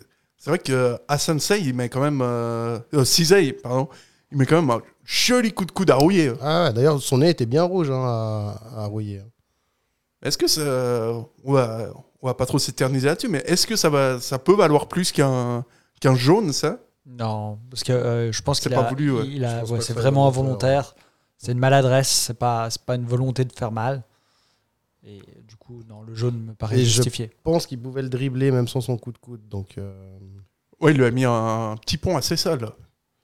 [0.46, 2.20] vrai que Hassan Sey, il met quand même.
[2.22, 3.88] Euh, euh, Cizey, pardon.
[4.30, 6.32] Il met quand même un joli coup de coude à rouiller.
[6.40, 9.22] Ah ouais, D'ailleurs, son nez était bien rouge hein, à, à rouiller.
[10.22, 10.62] Est-ce que ça.
[11.44, 11.90] On va,
[12.22, 15.12] on va pas trop s'éterniser là-dessus, mais est-ce que ça, va, ça peut valoir plus
[15.12, 15.64] qu'un
[16.00, 16.78] qu'un jaune, ça?
[17.06, 19.40] Non, parce que euh, je pense qu'il a, voulu, ouais.
[19.40, 20.94] ouais, c'est vraiment involontaire.
[21.38, 24.02] C'est une maladresse, c'est pas, c'est pas une volonté de faire mal.
[25.04, 25.22] Et
[25.68, 27.26] coup, non, le jaune me paraît Et justifié.
[27.36, 29.46] Je pense qu'il pouvait le dribbler même sans son coup de coude.
[29.48, 29.76] Donc.
[29.78, 29.92] euh,
[30.80, 32.70] Ouais, il lui a mis un, petit pont assez sale.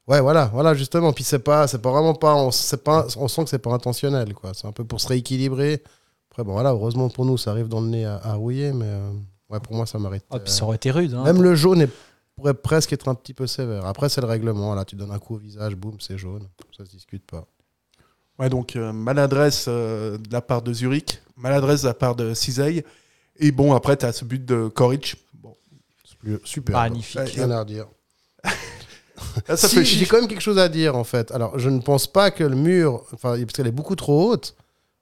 [0.08, 1.12] Ouais, voilà, voilà, justement.
[1.12, 3.72] Puis c'est pas, c'est pas vraiment pas, on, c'est pas, on sent que c'est pas
[3.72, 4.52] intentionnel, quoi.
[4.54, 5.82] C'est un peu pour se rééquilibrer.
[6.30, 8.86] Après, bon, voilà, heureusement pour nous, ça arrive dans le nez à, à rouiller, mais
[8.88, 9.10] euh,
[9.50, 10.24] ouais, pour moi, ça m'arrête.
[10.30, 11.14] Ah, ça aurait été rude.
[11.14, 11.22] hein.
[11.24, 11.90] Même le jaune est-
[12.36, 13.86] pourrait presque être un petit peu sévère.
[13.86, 14.74] Après, c'est le règlement.
[14.74, 16.48] Là, tu donnes un coup au visage, boum, c'est jaune.
[16.76, 17.46] Ça se discute pas.
[18.38, 22.34] Ouais, donc euh, maladresse euh, de la part de Zurich, maladresse de la part de
[22.34, 22.84] Cizey.
[23.38, 25.16] Et bon, après, tu as ce but de Koric.
[25.34, 25.56] Bon,
[26.44, 26.76] Super.
[26.76, 27.16] Magnifique.
[27.20, 27.86] Ouais, Rien à redire.
[29.48, 31.30] là, ça Si, fait J'ai quand même quelque chose à dire en fait.
[31.32, 34.54] Alors, je ne pense pas que le mur, enfin, parce qu'elle est beaucoup trop haute,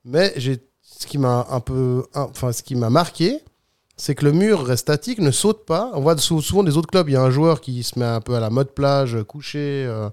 [0.05, 3.41] mais j'ai ce qui m'a un peu, enfin, ce qui m'a marqué,
[3.97, 5.91] c'est que le mur reste statique, ne saute pas.
[5.95, 8.05] On voit sou- souvent des autres clubs, il y a un joueur qui se met
[8.05, 10.09] un peu à la mode plage, couché, euh,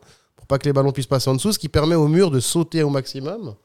[0.49, 2.83] pas que les ballons puissent passer en dessous, ce qui permet au mur de sauter
[2.83, 3.55] au maximum.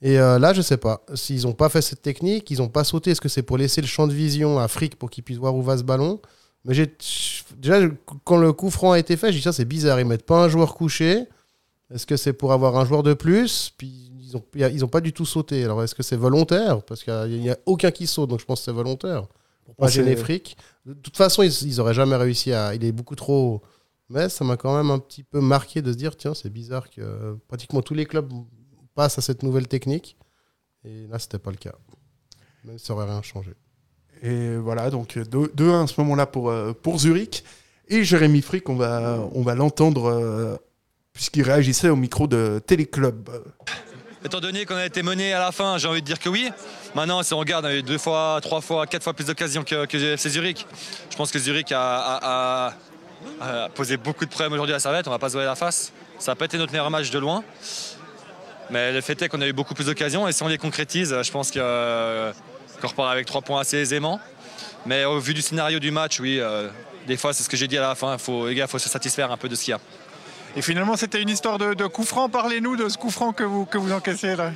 [0.00, 1.04] Et euh, là, je sais pas.
[1.14, 3.10] S'ils n'ont pas fait cette technique, ils n'ont pas sauté.
[3.10, 5.54] Est-ce que c'est pour laisser le champ de vision à Frick pour qu'il puisse voir
[5.54, 6.20] où va ce ballon?
[6.64, 6.96] Mais j'ai
[7.56, 7.80] déjà
[8.24, 9.98] quand le coup franc a été fait, j'ai dit ça c'est bizarre.
[10.00, 11.24] Ils mettent pas un joueur couché.
[11.92, 13.72] Est-ce que c'est pour avoir un joueur de plus?
[13.76, 15.64] Puis ils ont ils pas du tout sauté.
[15.64, 16.82] Alors est-ce que c'est volontaire?
[16.82, 19.26] Parce qu'il n'y a, aucun qui saute, donc je pense que c'est volontaire
[19.64, 20.56] pour pas Ouais, gêner Frick.
[20.86, 22.74] De toute façon, ils, ils auraient jamais réussi à.
[22.76, 23.60] Il est beaucoup trop.
[24.08, 26.90] Mais ça m'a quand même un petit peu marqué de se dire tiens c'est bizarre
[26.90, 28.30] que euh, pratiquement tous les clubs
[28.94, 30.16] passent à cette nouvelle technique.
[30.84, 31.74] Et là, c'était pas le cas.
[32.64, 33.52] Mais ça aurait rien changé.
[34.22, 37.44] Et voilà, donc 2-1 à ce moment-là pour, euh, pour Zurich.
[37.88, 40.56] Et Jérémy Frick, on va, on va l'entendre euh,
[41.12, 43.28] puisqu'il réagissait au micro de Téléclub.
[44.24, 46.48] Étant donné qu'on a été mené à la fin, j'ai envie de dire que oui.
[46.94, 49.64] Maintenant, si on regarde, on a eu deux fois, trois fois, quatre fois plus d'occasions
[49.64, 50.66] que, que FC Zurich.
[51.10, 52.74] Je pense que Zurich a, a- a-
[53.40, 55.06] a posé beaucoup de problèmes aujourd'hui à Servette.
[55.08, 55.92] On va pas se voiler la face.
[56.18, 57.42] Ça n'a pas été notre meilleur match de loin.
[58.70, 61.14] Mais le fait est qu'on a eu beaucoup plus d'occasions et si on les concrétise,
[61.22, 62.32] je pense euh,
[62.80, 64.20] qu'on repart avec trois points assez aisément.
[64.86, 66.68] Mais au vu du scénario du match, oui, euh,
[67.06, 68.16] des fois, c'est ce que j'ai dit à la fin.
[68.18, 69.80] Faut, les gars, il faut se satisfaire un peu de ce qu'il y a.
[70.56, 72.28] Et finalement, c'était une histoire de, de coup franc.
[72.28, 74.52] Parlez-nous de ce coup franc que vous, que vous encaissez là.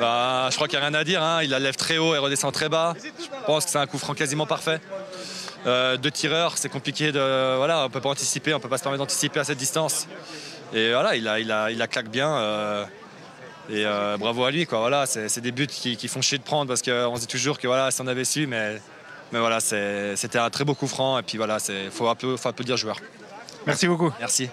[0.00, 1.22] Bah, je crois qu'il n'y a rien à dire.
[1.22, 1.42] hein.
[1.42, 2.94] Il la lève très haut et redescend très bas.
[3.02, 4.80] Je pense que c'est un coup franc quasiment parfait.
[5.66, 7.56] Euh, deux tireurs, c'est compliqué de.
[7.56, 10.08] Voilà, on peut pas anticiper, on peut pas se permettre d'anticiper à cette distance.
[10.74, 12.34] Et voilà, il a, il a, il la claque bien.
[12.36, 12.84] euh,
[13.70, 14.66] et euh, bravo à lui.
[14.66, 14.80] Quoi.
[14.80, 17.26] Voilà, c'est c'est des buts qui, qui font chier de prendre parce qu'on se dit
[17.28, 18.82] toujours que voilà, si on avait su, mais,
[19.30, 21.16] mais voilà, c'est- c'était un très beau coup franc.
[21.18, 22.96] Et puis voilà, il faut un peu, faut un peu dire joueur.
[23.66, 24.10] Merci beaucoup.
[24.18, 24.50] Merci.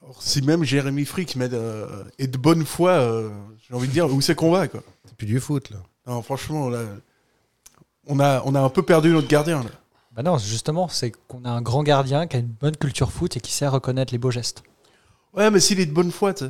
[0.00, 1.88] Alors, si même Jérémy Frick met de-
[2.20, 3.30] est de bonne foi, euh,
[3.68, 5.78] j'ai envie de dire, où c'est qu'on va quoi C'est plus du foot là.
[6.06, 6.80] Non, franchement, là,
[8.06, 9.64] on a, on a un peu perdu notre gardien.
[9.64, 9.70] Là.
[10.14, 13.36] Bah non, justement, c'est qu'on a un grand gardien qui a une bonne culture foot
[13.36, 14.62] et qui sait reconnaître les beaux gestes.
[15.32, 16.44] Ouais, mais s'il est de bonne foi, tu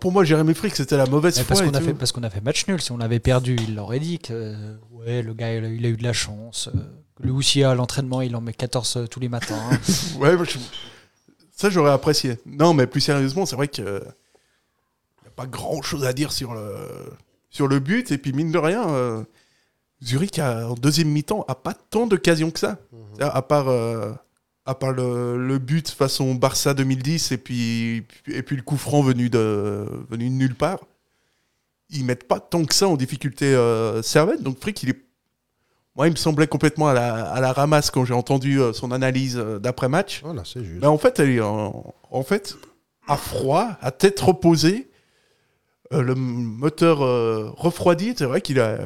[0.00, 1.48] pour moi, Jérémy Frick, c'était la mauvaise Mais foi.
[1.56, 2.80] parce qu'on a fait parce qu'on a fait match nul.
[2.80, 5.84] Si on avait perdu, il l'aurait dit que euh, ouais, le gars il a, il
[5.84, 6.70] a eu de la chance.
[6.74, 6.78] euh,
[7.14, 9.58] que lui aussi à l'entraînement, il en met 14 tous les matins.
[9.70, 9.78] hein.
[10.18, 10.56] Ouais, moi, je-
[11.54, 12.38] ça j'aurais apprécié.
[12.46, 14.00] Non, mais plus sérieusement, c'est vrai que euh,
[15.24, 16.74] y a pas grand chose à dire sur le
[17.50, 18.10] sur le but.
[18.12, 19.22] Et puis mine de rien, euh,
[20.02, 22.78] Zurich a, en deuxième mi-temps a pas tant d'occasions que ça.
[23.14, 24.12] C'est-à-dire, À part euh,
[24.64, 29.02] à part le, le but façon Barça 2010 et puis et puis le coup franc
[29.02, 30.80] venu de venu de nulle part.
[31.90, 34.42] Ils mettent pas tant que ça en difficulté euh, Servette.
[34.42, 34.98] Donc Frick, il est
[35.94, 38.92] moi, il me semblait complètement à la, à la ramasse quand j'ai entendu euh, son
[38.92, 40.22] analyse euh, d'après-match.
[40.24, 40.80] Voilà, c'est juste.
[40.80, 42.56] Mais en fait, elle est en, en fait,
[43.06, 44.88] à froid, à tête reposée,
[45.92, 48.78] euh, le moteur euh, refroidi, c'est vrai qu'il a.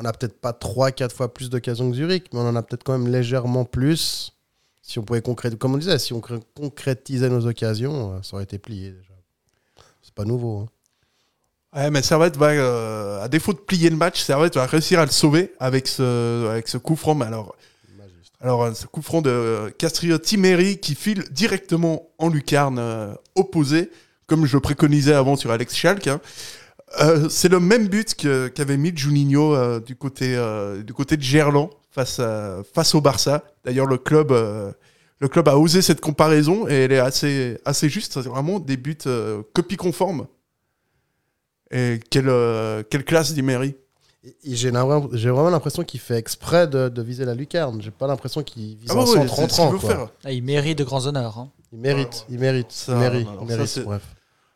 [0.00, 2.84] On a peut-être pas 3-4 fois plus d'occasions que Zurich, mais on en a peut-être
[2.84, 4.32] quand même légèrement plus.
[4.80, 8.34] Si on pouvait concrétiser, comme on disait, si on cré- concrétisait nos occasions, euh, ça
[8.36, 9.12] aurait été plié déjà.
[10.02, 10.58] C'est pas nouveau.
[10.60, 10.66] hein.
[11.76, 15.04] Ouais, mais Servette va, euh, à défaut de plier le match, Servette va réussir à
[15.04, 17.14] le sauver avec ce, avec ce coup franc.
[17.14, 17.54] Mais alors,
[18.40, 23.90] alors euh, ce coup franc de euh, Castriotti-Méry qui file directement en lucarne euh, opposée,
[24.26, 26.06] comme je préconisais avant sur Alex Schalk.
[26.06, 26.20] hein.
[27.00, 31.16] Euh, c'est le même but que- qu'avait mis Juninho euh, du, côté, euh, du côté
[31.16, 33.42] de Gerland face, à- face au Barça.
[33.64, 34.72] D'ailleurs, le club, euh,
[35.20, 38.14] le club a osé cette comparaison et elle est assez, assez juste.
[38.14, 40.26] C'est vraiment des buts euh, copie conforme.
[41.70, 43.74] Et quelle, euh, quelle classe d'Imery.
[44.44, 44.72] J'ai
[45.12, 47.80] j'ai vraiment l'impression qu'il fait exprès de, de viser la lucarne.
[47.82, 50.08] J'ai pas l'impression qu'il vise Ah un ouais, centre entrant.
[50.24, 51.38] Ah, il mérite de grands honneurs.
[51.38, 51.50] hein.
[51.72, 54.02] Il mérite, il mérite, Ça, il mérite, alors il ça, mérite, c'est- bref.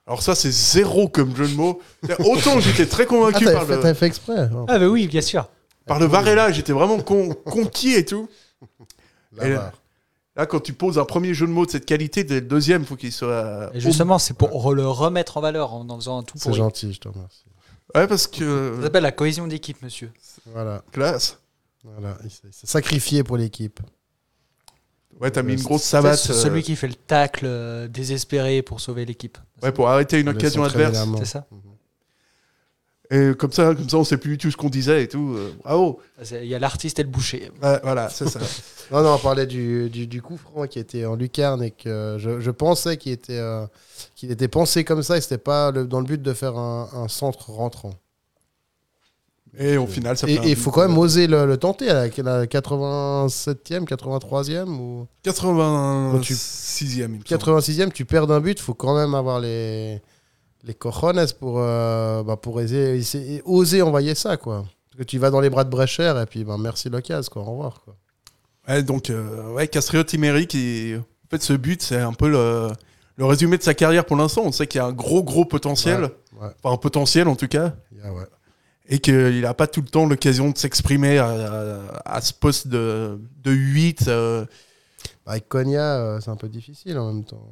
[0.06, 1.80] Alors ça, c'est zéro comme jeu de mots.
[2.02, 4.48] C'est-à-dire, Autant j'étais très Ah, convaincu t'avais par, fait, le, fait exprès.
[4.54, 5.48] Oh, Ah bah oui, bien sûr.
[5.86, 8.28] par le Varela, j'étais vraiment con- conquis et tout.
[9.36, 9.72] la Et- barre.
[10.34, 12.86] Là, quand tu poses un premier jeu de mots de cette qualité, dès le deuxième,
[12.86, 13.70] faut qu'il soit...
[13.74, 16.54] Et justement, c'est pour le remettre en valeur en en faisant un tout C'est pour
[16.54, 17.44] gentil, je te remercie.
[17.94, 18.72] Ouais, parce que...
[18.76, 20.10] Ça s'appelle la cohésion d'équipe, monsieur.
[20.46, 21.38] Voilà, Classe.
[21.84, 22.16] voilà.
[22.24, 23.78] Il s'est il s'est sacrifié pour l'équipe.
[25.22, 26.18] Ouais, t'as mis une C'est- grosse savate.
[26.18, 29.38] ce- euh, celui qui fait le tacle euh, désespéré pour sauver l'équipe.
[29.62, 30.98] Ouais, pour arrêter une occasion adverse.
[31.18, 31.46] C'est ça.
[33.10, 35.34] Et comme ça, comme ça, on sait plus du tout ce qu'on disait et tout.
[35.36, 36.00] euh, bravo.
[36.30, 37.50] Il y a l'artiste et le boucher.
[37.60, 38.40] Voilà, c'est ça.
[38.90, 42.16] Non, non, on parlait du, du, du coup franc qui était en lucarne et que
[42.18, 43.64] je, je pensais qu'il était, euh,
[44.14, 46.90] qu'il était pensé comme ça et c'était pas le- dans le but de faire un,
[46.92, 47.94] un centre rentrant.
[49.58, 51.94] Et au final, ça Et un il faut quand même oser le, le tenter à
[51.94, 57.58] la, la 87e, 83e ou 86e, il me semble.
[57.60, 60.00] 86e, tu perds d'un but, il faut quand même avoir les,
[60.64, 64.36] les cojones pour, euh, bah, pour essayer- oser envoyer ça.
[64.36, 64.64] Quoi.
[64.90, 67.42] Parce que tu vas dans les bras de Brecher et puis bah, merci l'occasion, quoi.
[67.42, 67.82] Au revoir.
[67.84, 67.94] Quoi.
[68.68, 70.94] Ouais, donc, euh, ouais, Castriotti Méry qui.
[70.96, 72.68] En fait, ce but, c'est un peu le,
[73.16, 74.42] le résumé de sa carrière pour l'instant.
[74.44, 76.02] On sait qu'il y a un gros, gros potentiel.
[76.02, 76.08] Ouais,
[76.42, 76.48] ouais.
[76.62, 77.74] Enfin, un potentiel en tout cas.
[77.96, 78.24] Yeah, ouais.
[78.94, 82.68] Et qu'il n'a pas tout le temps l'occasion de s'exprimer à, à- à ce poste
[82.68, 84.08] de, de 8.
[84.08, 84.44] euh.
[85.24, 87.48] Bah, Avec Konya, euh, c'est un peu difficile en même temps.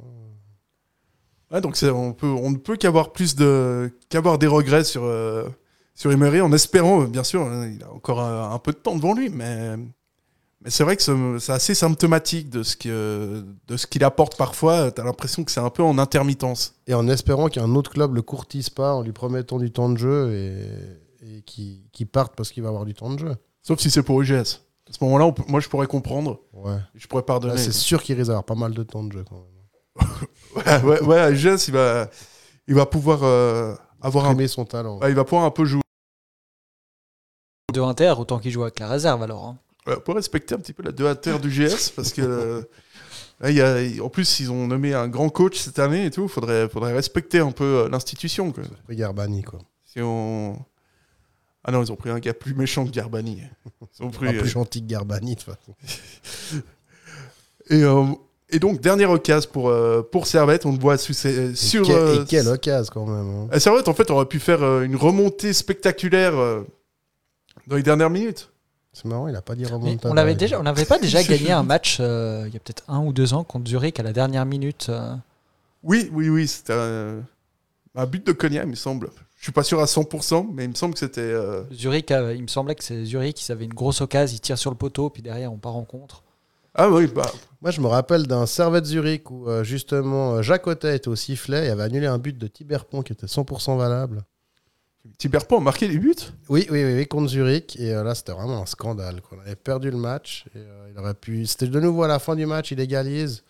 [1.51, 3.91] Ouais, donc, on, peut, on ne peut qu'avoir plus de.
[4.09, 5.49] qu'avoir des regrets sur, euh,
[5.95, 8.77] sur Emery en espérant, euh, bien sûr, hein, il a encore un, un peu de
[8.77, 9.75] temps devant lui, mais.
[10.63, 14.37] Mais c'est vrai que ce- c'est assez symptomatique de ce que- de ce qu'il apporte
[14.37, 14.91] parfois.
[14.91, 16.75] Tu as l'impression que c'est un peu en intermittence.
[16.85, 19.97] Et en espérant qu'un autre club le courtise pas en lui promettant du temps de
[19.97, 20.53] jeu et,
[21.21, 23.35] et qu'il qu'il parte parce qu'il va avoir du temps de jeu.
[23.61, 24.61] Sauf si c'est pour UGS.
[24.89, 26.41] À ce moment-là, moi, je pourrais comprendre.
[26.53, 26.77] Ouais.
[26.95, 27.53] Je pourrais pardonner.
[27.53, 29.35] Là, c'est sûr qu'il risque d'avoir pas mal de temps de jeu quand
[29.95, 30.09] même.
[30.83, 32.09] ouais, ouais, ouais, UGS, il va,
[32.67, 34.99] il va pouvoir euh, avoir un, Exprimer son talent.
[34.99, 35.81] ouais, il va pouvoir un peu jouer.
[37.73, 39.45] De Inter, autant qu'il joue avec la réserve alors.
[39.45, 39.57] hein.
[39.87, 42.61] Ouais, pour respecter un petit peu la 2 inter du GS parce que euh,
[43.39, 46.27] là, y a- en plus ils ont nommé un grand coach cette année et tout.
[46.27, 48.51] Faudrait, faudrait respecter un peu euh, l'institution.
[48.51, 48.63] quoi.
[48.81, 49.59] Après Garbani, quoi.
[49.85, 50.63] Si on...
[51.63, 53.43] Ah non, ils ont pris un gars plus méchant que Garbani.
[53.99, 55.75] Ils ont pris, Pas euh, plus gentil que Garbani, de toute façon.
[57.69, 58.05] et, euh,
[58.49, 61.89] et donc dernière occasion pour euh, pour Servette, on le voit Et, sur.
[61.89, 63.29] euh, et quelle occasion, quand même.
[63.45, 63.49] hein.
[63.53, 66.63] euh, Servette en fait aurait pu faire euh, une remontée spectaculaire euh,
[67.67, 68.49] dans les dernières minutes.
[68.93, 70.09] C'est marrant, il a pas dit remontada.
[70.09, 72.83] on l'avait déjà, on n'avait pas déjà gagné un match euh, il y a peut-être
[72.89, 74.87] un ou deux ans contre Zurich à la dernière minute.
[74.89, 75.15] euh.
[75.83, 77.21] Oui, oui, oui, c'était un,
[77.95, 79.09] un but de Konya, il me semble.
[79.41, 81.19] Je suis pas sûr à 100%, mais il me semble que c'était.
[81.21, 84.39] euh, Zurich, euh, il me semblait que c'est Zurich, ils avaient une grosse occasion, ils
[84.39, 86.21] tirent sur le poteau, puis derrière on part en contre.
[86.75, 87.25] Ah oui, bah.
[87.59, 91.15] Moi, je me rappelle d'un Servette Zurich où, euh, justement, euh, Jacques Otet était au
[91.15, 94.23] sifflet et avait annulé un but de Tiberpont qui était 100% valable.
[95.17, 96.13] Tiberpont a marqué les buts?
[96.47, 97.75] Oui, oui, oui, oui, contre Zurich.
[97.79, 99.21] Et euh, là, c'était vraiment un scandale.
[99.21, 99.39] quoi.
[99.39, 100.45] On avait perdu le match.
[100.53, 101.47] Et, euh, il aurait pu...
[101.47, 103.43] C'était de nouveau à la fin du match, il égalise.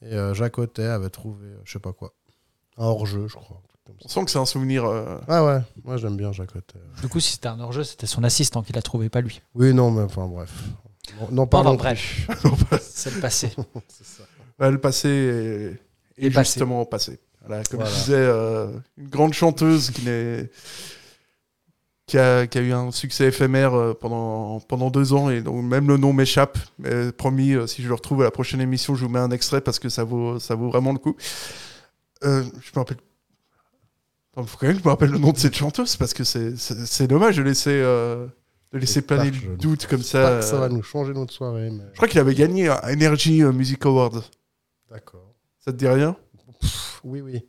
[0.00, 2.14] Et euh, Jacques Otet avait trouvé, euh, je sais pas quoi,
[2.78, 3.60] un hors-jeu, je crois.
[3.86, 4.04] Comme ça.
[4.04, 4.84] On sent que c'est un souvenir.
[4.84, 6.78] euh, Ah ouais, moi j'aime bien Jacques Otet.
[7.00, 9.40] Du coup, si c'était un hors-jeu, c'était son assistant qui l'a trouvé, pas lui.
[9.54, 10.52] Oui, non, mais enfin bref.
[11.20, 12.28] Non, non Enfin, bref,
[12.80, 13.50] c'est le passé.
[13.88, 14.22] C'est ça.
[14.60, 16.50] ouais, le passé est, est Et passé.
[16.52, 17.18] justement au passé.
[17.44, 17.92] Voilà, comme Voilà.
[17.94, 20.48] je disais, euh, une grande chanteuse qui, n'est-
[22.06, 25.64] qui, a, qui a eu un succès éphémère euh, pendant, pendant deux ans, et donc
[25.64, 26.56] même le nom m'échappe.
[26.78, 29.32] Mais promis, euh, si je le retrouve à la prochaine émission, je vous mets un
[29.32, 31.16] extrait parce que ça vaut, ça vaut vraiment le coup.
[32.24, 32.98] Euh, je me rappelle.
[34.36, 36.24] Il faut quand même que je me rappelle le nom de cette chanteuse parce que
[36.24, 38.26] c'est- dommage de laisser, euh,
[38.72, 40.38] de laisser planer pas le doute comme ça.
[40.38, 40.60] Que ça euh.
[40.60, 43.84] va nous changer notre soirée, mais Je crois qu'il avait gagné un Energy euh, Music
[43.84, 44.22] Award.
[44.90, 45.34] d'accord.
[45.64, 46.16] Ça te dit rien?
[46.60, 47.42] Pff, Oui, oui.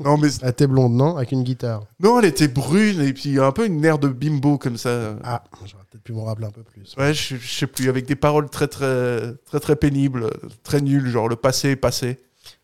[0.00, 1.16] Non, mais Elle était blonde, non?
[1.18, 1.84] Avec une guitare.
[2.00, 5.16] non, elle était brune et puis un peu une air de bimbo comme ça.
[5.22, 6.94] Ah, j'aurais peut-être pu m'en rappeler un peu plus.
[6.96, 10.30] Ouais, je, je sais plus, avec des paroles très très très très pénibles,
[10.62, 12.18] très nulles, genre le passé est passé.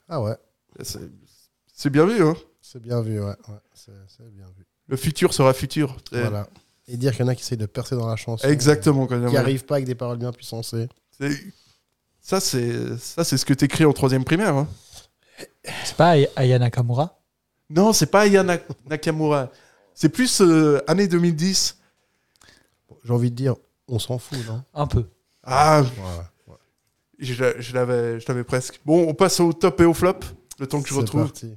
[0.09, 0.35] Ah ouais,
[0.83, 2.35] c'est bien vu, hein
[2.75, 3.27] c'est bien vu, ouais.
[3.27, 3.93] ouais c'est
[4.33, 4.67] bien vu.
[4.89, 5.97] Le futur sera futur.
[6.13, 6.49] Voilà.
[6.89, 8.47] Et dire qu'il y en a qui essayent de percer dans la chanson.
[8.49, 9.07] Exactement.
[9.07, 10.33] Quand Qui n'arrivent pas avec des paroles bien.
[10.41, 10.89] C'est-
[12.21, 14.55] Ça, c'est ça, c'est ce que t'écris en troisième primaire.
[14.57, 14.69] Hein.
[15.85, 17.19] C'est pas Ay- Aya Nakamura?
[17.71, 19.51] Non, c'est pas Aya Nak- Nakamura.
[19.95, 21.79] C'est plus euh, année 2010.
[23.05, 23.55] J'ai envie de dire,
[23.89, 24.63] on s'en fout, non?
[24.75, 25.05] Un peu.
[25.43, 25.83] Ah,
[26.49, 26.55] Ouais.
[27.19, 28.81] je, l'a- je l'avais, je l'avais presque.
[28.85, 30.21] Bon, on passe au top et au flop.
[30.59, 31.25] Le temps que je retrouve.
[31.25, 31.57] parti.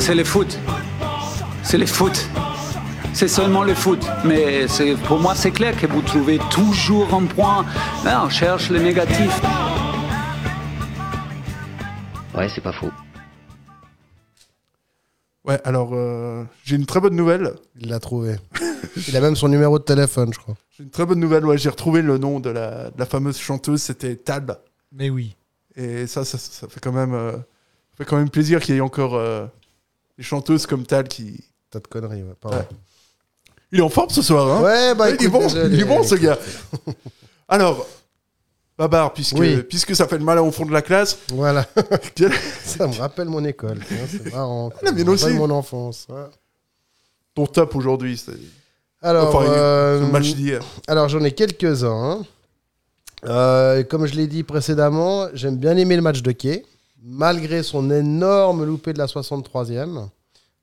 [0.00, 0.58] C'est le foot.
[1.62, 2.28] C'est le foot.
[3.14, 4.04] C'est seulement le foot.
[4.24, 7.64] Mais c'est- pour moi, c'est clair que vous trouvez toujours un point.
[8.04, 9.40] Là, on cherche le négatif.
[12.36, 12.90] Ouais, c'est pas faux.
[15.46, 17.54] Ouais, alors euh, j'ai une très bonne nouvelle.
[17.78, 18.36] Il l'a trouvé.
[19.08, 20.54] Il a même son numéro de téléphone, je crois.
[20.76, 21.44] J'ai une très bonne nouvelle.
[21.46, 23.82] Ouais, j'ai retrouvé le nom de la, de la fameuse chanteuse.
[23.82, 24.58] C'était Tab.
[24.92, 25.36] Mais oui.
[25.76, 27.32] Et ça, ça, ça fait quand même, euh,
[27.96, 29.46] fait quand même plaisir qu'il y ait encore euh,
[30.18, 31.44] des chanteuses comme Tal qui.
[31.70, 32.34] Tas de conneries, ouais.
[32.40, 32.58] pardon.
[32.58, 32.68] Ouais.
[33.72, 36.02] Il est en forme ce soir, hein Ouais, bah il est bon, il est bon
[36.04, 36.38] ce gars.
[37.48, 37.86] Alors,
[38.78, 39.62] Babar, puisque, Oui.
[39.62, 41.18] puisque ça fait le malin au fond de la classe.
[41.32, 41.66] Voilà.
[42.64, 43.80] Ça me rappelle mon école.
[44.08, 44.70] C'est marrant.
[44.82, 46.06] mienne Ça me rappelle mon enfance.
[46.08, 46.24] ouais.
[47.34, 48.32] Ton top aujourd'hui, c'est
[49.02, 50.60] Alors, Enfin, euh, le match d'hier.
[50.86, 51.90] alors j'en ai quelques-uns.
[52.20, 52.22] hein.
[53.26, 56.64] Euh, comme je l'ai dit précédemment, j'aime bien aimer le match de quai,
[57.04, 60.08] malgré son énorme loupé de la 63e.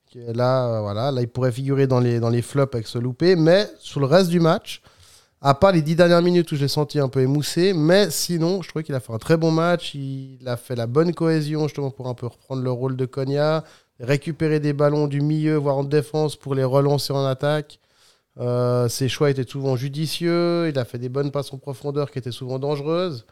[0.07, 3.35] qui est Là, euh, voilà, là, il pourrait figurer dans les, flops avec ce loupé,
[3.35, 4.81] mais sur le reste du match,
[5.39, 8.61] à part les dix dernières minutes où je l'ai senti un peu émoussé, mais sinon,
[8.61, 9.93] je trouvais qu'il a fait un très bon match.
[9.95, 13.63] Il a fait la bonne cohésion justement pour un peu reprendre le rôle de Konya,
[13.99, 17.79] récupérer des ballons du milieu, voire en défense pour les relancer en attaque.
[18.39, 20.69] Euh, ses choix étaient souvent judicieux.
[20.69, 23.25] Il a fait des bonnes passes en profondeur qui étaient souvent dangereuses.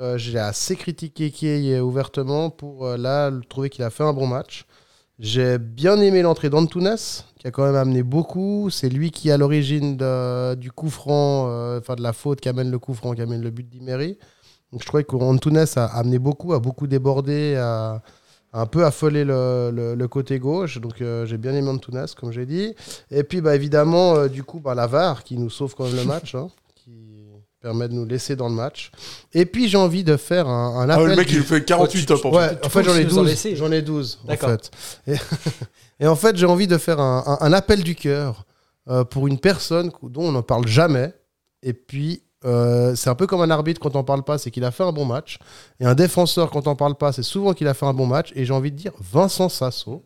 [0.00, 4.26] Euh, J'ai assez critiqué Kiei ouvertement pour euh, là trouver qu'il a fait un bon
[4.26, 4.64] match.
[5.18, 6.96] J'ai bien aimé l'entrée d'Antunes,
[7.38, 8.70] qui a quand même amené beaucoup.
[8.70, 9.96] C'est lui qui est à l'origine
[10.56, 13.42] du coup franc, euh, enfin de la faute qui amène le coup franc, qui amène
[13.42, 14.18] le but d'Imery.
[14.72, 18.00] Donc je trouvais qu'Antunes a amené beaucoup, a beaucoup débordé, a,
[18.54, 20.78] un peu affolé le, côté gauche.
[20.78, 22.74] Donc j'ai bien aimé Antunes, comme j'ai dit.
[23.10, 26.04] Et puis bah, évidemment, du coup, bah, la VAR qui nous sauve quand même le
[26.04, 26.48] match, hein,
[27.62, 28.90] permet de nous laisser dans le match.
[29.32, 31.06] Et puis j'ai envie de faire un, un Ah, appel.
[31.10, 33.22] le mec, du- il fait 48 top en Ouais, en fait, j'en ai nous en
[33.22, 33.28] 12.
[33.30, 33.54] laisser.
[33.56, 34.70] J'en ai 12, en fait.
[35.06, 35.14] Et,
[36.00, 38.44] et en fait, j'ai envie de faire un, un- un appel du cœur
[38.88, 41.14] euh, pour une personne dont on n'en parle jamais.
[41.62, 44.64] Et puis, euh, c'est un peu comme un arbitre quand on parle pas, c'est qu'il
[44.64, 45.38] a fait un bon match.
[45.78, 48.32] Et un défenseur quand on parle pas, c'est souvent qu'il a fait un bon match.
[48.34, 50.02] Et j'ai envie de dire, Vincent Sasso,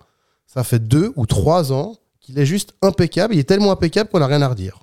[0.47, 3.33] ça fait deux ou trois ans qu'il est juste impeccable.
[3.35, 4.81] Il est tellement impeccable qu'on n'a rien à redire.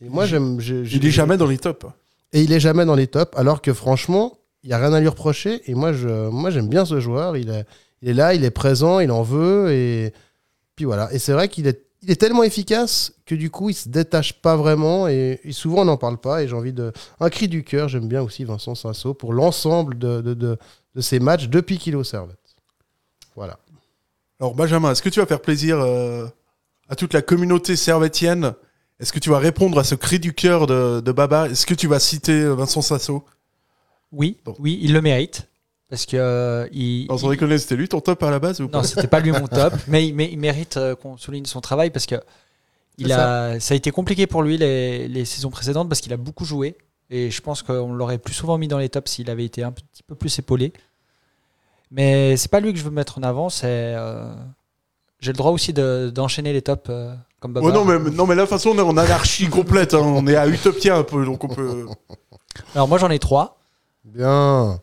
[0.00, 0.60] Et moi, j'aime.
[0.60, 1.86] j'ai- Il est jamais dans les tops.
[2.32, 5.00] Et il est jamais dans les tops, alors que franchement, il n'y a rien à
[5.00, 5.62] lui reprocher.
[5.70, 7.36] Et moi, je, moi, j'aime bien ce joueur.
[7.36, 7.64] Il est,
[8.02, 9.72] il est là, il est présent, il en veut.
[9.72, 10.12] Et
[10.76, 11.12] puis voilà.
[11.12, 14.34] Et c'est vrai qu'il est, il est tellement efficace que du coup, il se détache
[14.34, 15.08] pas vraiment.
[15.08, 16.42] Et, et souvent, on n'en parle pas.
[16.42, 16.92] Et j'ai envie de.
[17.18, 20.58] Un cri du cœur, j'aime bien aussi Vincent Sasso pour l'ensemble de, de, de,
[20.94, 22.36] de ses matchs depuis qu'il est au Servette.
[23.34, 23.58] Voilà.
[24.38, 26.26] Alors Benjamin, est-ce que tu vas faire plaisir euh,
[26.88, 28.54] à toute la communauté servétienne
[29.00, 31.48] Est-ce que tu vas répondre à ce cri du cœur de, de Baba?
[31.48, 33.24] Est-ce que tu vas citer euh, Vincent Sasso?
[34.12, 35.48] Oui, oui, il le mérite.
[35.88, 36.16] Parce que.
[36.16, 38.78] euh, il, Non, sans il- déconner, c'était lui ton top à la base ou pas?
[38.78, 41.60] Non, c'était pas lui mon top, mais il, mé- il mérite euh, qu'on souligne son
[41.60, 42.16] travail parce que
[42.98, 43.74] il C'est a, ça.
[43.74, 46.76] a été compliqué pour lui les, les saisons précédentes parce qu'il a beaucoup joué
[47.10, 49.70] et je pense qu'on l'aurait plus souvent mis dans les tops s'il avait été un
[49.70, 50.72] petit peu plus épaulé.
[51.90, 54.34] Mais c'est pas lui que je veux mettre en avant, c'est euh,
[55.20, 57.66] j'ai le droit aussi de- d'enchaîner les tops euh, comme Baba.
[57.66, 59.94] Oh non, mais, non, mais là, de toute façon, on est en anarchie complète.
[59.94, 59.98] hein.
[60.02, 61.86] On est à Utopia un peu, donc on peut.
[62.74, 63.58] Alors moi j'en ai trois.
[64.04, 64.80] Bien.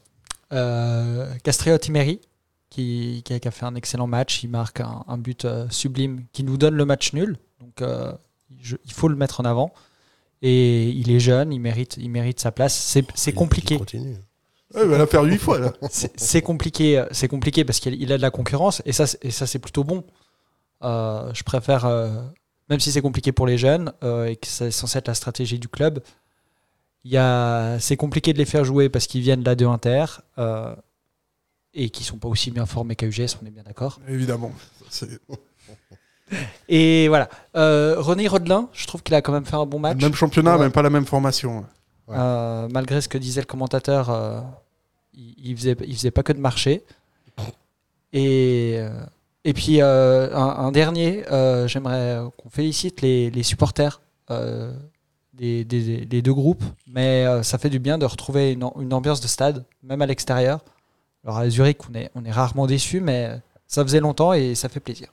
[0.53, 2.21] Euh, Castriot Imeri,
[2.69, 4.43] qui, qui a, fait un excellent match.
[4.43, 7.37] Il marque un, un but euh, sublime qui nous donne le match nul.
[7.59, 8.11] Donc euh,
[8.61, 9.73] je- il faut le mettre en avant.
[10.41, 12.75] Et il est jeune, il mérite, il mérite sa place.
[12.75, 13.77] C'est c'est compliqué.
[13.77, 14.15] Ouais,
[14.83, 15.73] il va la faire huit fois, là.
[16.15, 19.31] C'est compliqué, c'est compliqué parce qu'il il a de la concurrence et ça, c'est- et
[19.31, 20.03] ça c'est plutôt bon.
[20.83, 22.09] Euh, je préfère, euh,
[22.69, 25.57] même si c'est compliqué pour les jeunes euh, et que c'est censé être la stratégie
[25.59, 25.99] du club,
[27.79, 30.05] c'est compliqué de les faire jouer parce qu'ils viennent là de Inter
[30.37, 30.75] euh,
[31.73, 33.99] et qui sont pas aussi bien formés qu'AUGS, on est bien d'accord.
[34.07, 34.51] Évidemment.
[36.67, 37.29] Et voilà.
[37.53, 40.01] René Rodelin, je trouve qu'il a quand même fait un bon match.
[40.01, 40.63] Même championnat, Ouais.
[40.63, 41.65] même pas la même formation.
[42.07, 44.09] Malgré ce que disait le commentateur,
[45.15, 46.83] il, il faisait, il faisait pas que de marcher.
[48.13, 48.89] Et, euh,
[49.43, 54.01] et puis euh, un, un dernier, euh, j'aimerais qu'on félicite les, les supporters
[54.31, 54.73] euh,
[55.33, 58.93] des, des- des deux groupes, mais euh, ça fait du bien de retrouver une, une
[58.93, 60.63] ambiance de stade, même à l'extérieur.
[61.23, 63.31] Alors à Zurich, on est, on est rarement déçus, mais
[63.67, 65.07] ça faisait longtemps et ça fait plaisir.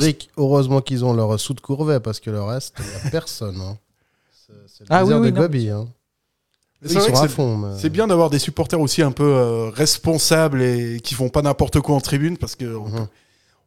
[0.00, 3.10] Zurich, heureusement qu'ils ont leur sous de courvet parce que le reste, il n'y a
[3.10, 3.60] personne.
[3.60, 3.78] hein.
[4.66, 5.40] C'est le Ah oui, oui, de non.
[5.42, 5.70] Gobi.
[5.70, 5.86] hein.
[7.76, 11.42] C'est mais- bien d'avoir des supporters aussi un peu euh, responsables et qui font pas
[11.42, 13.06] n'importe quoi en tribune parce que on, Mhm.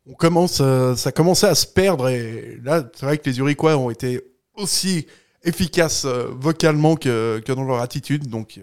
[0.09, 3.75] on commence, euh, ça commençait à se perdre et là, c'est vrai que les Uriquois
[3.77, 4.21] ont été
[4.55, 5.07] aussi
[5.43, 8.27] efficaces euh, vocalement que, que dans leur attitude.
[8.27, 8.61] Donc, euh,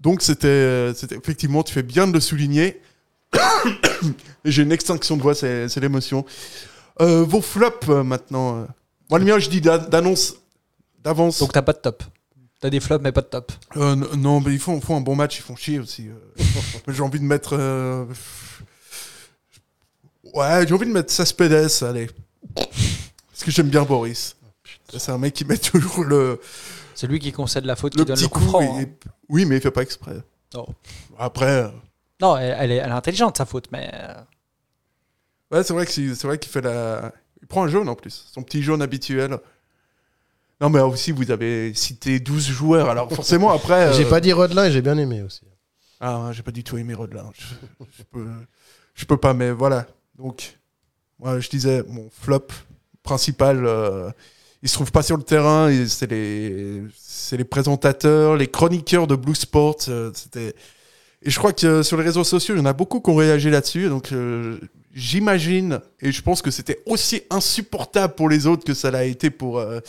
[0.00, 2.80] donc c'était, c'était effectivement, tu fais bien de le souligner.
[4.44, 6.24] J'ai une extinction de voix, c'est, l'émotion.
[7.00, 8.66] Euh, vos flops euh, maintenant.
[9.10, 10.34] Moi, le mien, je dis d'a- d'annonce,
[11.02, 11.38] d'avance.
[11.40, 12.02] Donc t'as pas de top.
[12.64, 13.52] T'as des flops, mais pas de top.
[13.76, 16.08] Euh, non, mais ils font, font un bon match, ils font chier aussi.
[16.08, 16.42] euh.
[16.88, 17.54] J'ai envie de mettre.
[17.58, 18.06] euh,
[20.32, 22.08] Ouais, j'ai envie de mettre Cespedes, allez.
[22.54, 24.36] Parce que j'aime bien Boris.
[24.96, 26.40] C'est un mec qui met toujours le.
[26.94, 28.46] C'est lui qui concède la faute, le qui donne petit le coup coup.
[28.48, 28.62] franc.
[28.80, 28.86] et- hein.
[29.28, 30.16] Oui, mais il fait pas exprès.
[30.54, 30.66] Non.
[31.18, 31.70] Après.
[32.22, 33.92] Non, elle, elle est, elle est intelligente, sa faute, mais.
[35.50, 37.12] Ouais, c'est vrai que c'est c'est vrai qu'il fait la.
[37.42, 39.38] Il prend un jaune en plus, son petit jaune habituel.
[40.60, 43.92] Non, mais aussi, vous avez cité 12 joueurs, alors forcément, après.
[43.94, 45.42] J'ai euh, pas dit Rodelin et j'ai bien aimé aussi.
[46.00, 47.30] Ah, j'ai pas du tout aimé Rodelin.
[47.34, 47.44] Je,
[47.98, 48.26] je peux,
[48.94, 49.86] je peux pas, mais voilà.
[50.18, 50.58] Donc,
[51.18, 52.46] moi, je disais, mon flop
[53.02, 54.10] principal, euh,
[54.62, 55.70] il se trouve pas sur le terrain.
[55.86, 56.82] C'est les,
[57.32, 59.76] les présentateurs, les chroniqueurs de Blue Sport.
[59.88, 60.54] euh, C'était.
[61.22, 63.14] Et je crois que sur les réseaux sociaux, il y en a beaucoup qui ont
[63.16, 63.88] réagi là-dessus.
[63.88, 64.58] Donc, euh,
[64.94, 69.28] j'imagine, et je pense que c'était aussi insupportable pour les autres que ça l'a été
[69.28, 69.80] pour, euh,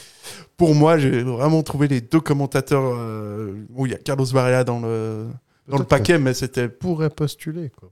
[0.58, 0.98] pour moi.
[0.98, 2.84] J'ai vraiment trouvé les deux commentateurs.
[2.84, 5.28] euh, bon, il y a Carlos Varela dans le,
[5.68, 6.68] dans le paquet, mais c'était.
[6.68, 7.89] Pourrait postuler, quoi.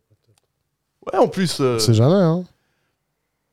[1.11, 1.57] Ouais, en plus.
[1.61, 2.43] euh, C'est jamais, hein.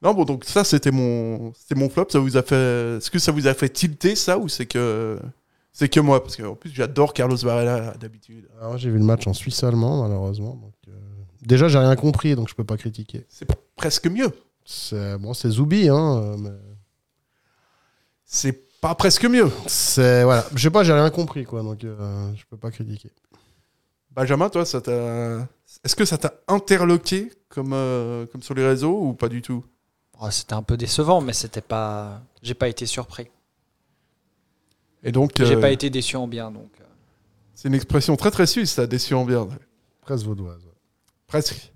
[0.03, 2.07] Non, bon, donc ça, c'était mon, c'était mon flop.
[2.09, 2.97] Ça vous a fait.
[2.97, 5.19] Est-ce que ça vous a fait tilter ça ou c'est que.
[5.73, 6.23] C'est que moi?
[6.23, 8.49] Parce qu'en plus, j'adore Carlos Varela d'habitude.
[8.61, 10.55] Alors, j'ai vu le match en Suisse allemand, malheureusement.
[10.61, 10.73] donc,
[11.43, 13.25] Déjà, j'ai rien compris, donc je peux pas critiquer.
[13.29, 14.31] C'est presque mieux.
[14.65, 16.17] C'est bon, c'est Zoubi, hein.
[16.23, 16.51] euh, mais-
[18.25, 19.51] C'est pas presque mieux.
[19.67, 23.11] C'est voilà, je sais pas, j'ai rien compris, quoi, donc euh, je peux pas critiquer.
[24.13, 25.49] Benjamin, toi, ça t'a.
[25.85, 29.65] Est-ce que ça t'a interloqué comme, euh, comme sur les réseaux ou pas du tout?
[30.21, 32.21] Oh, c'était un peu décevant, mais c'était pas.
[32.43, 33.29] J'ai pas été surpris.
[35.03, 35.33] Et donc.
[35.37, 36.71] J'ai euh, pas été déçu en bien, donc.
[37.55, 39.49] C'est une expression très très suisse, ça, déçu en bien.
[40.03, 40.63] Presque vaudoise.
[41.31, 41.73] Presque.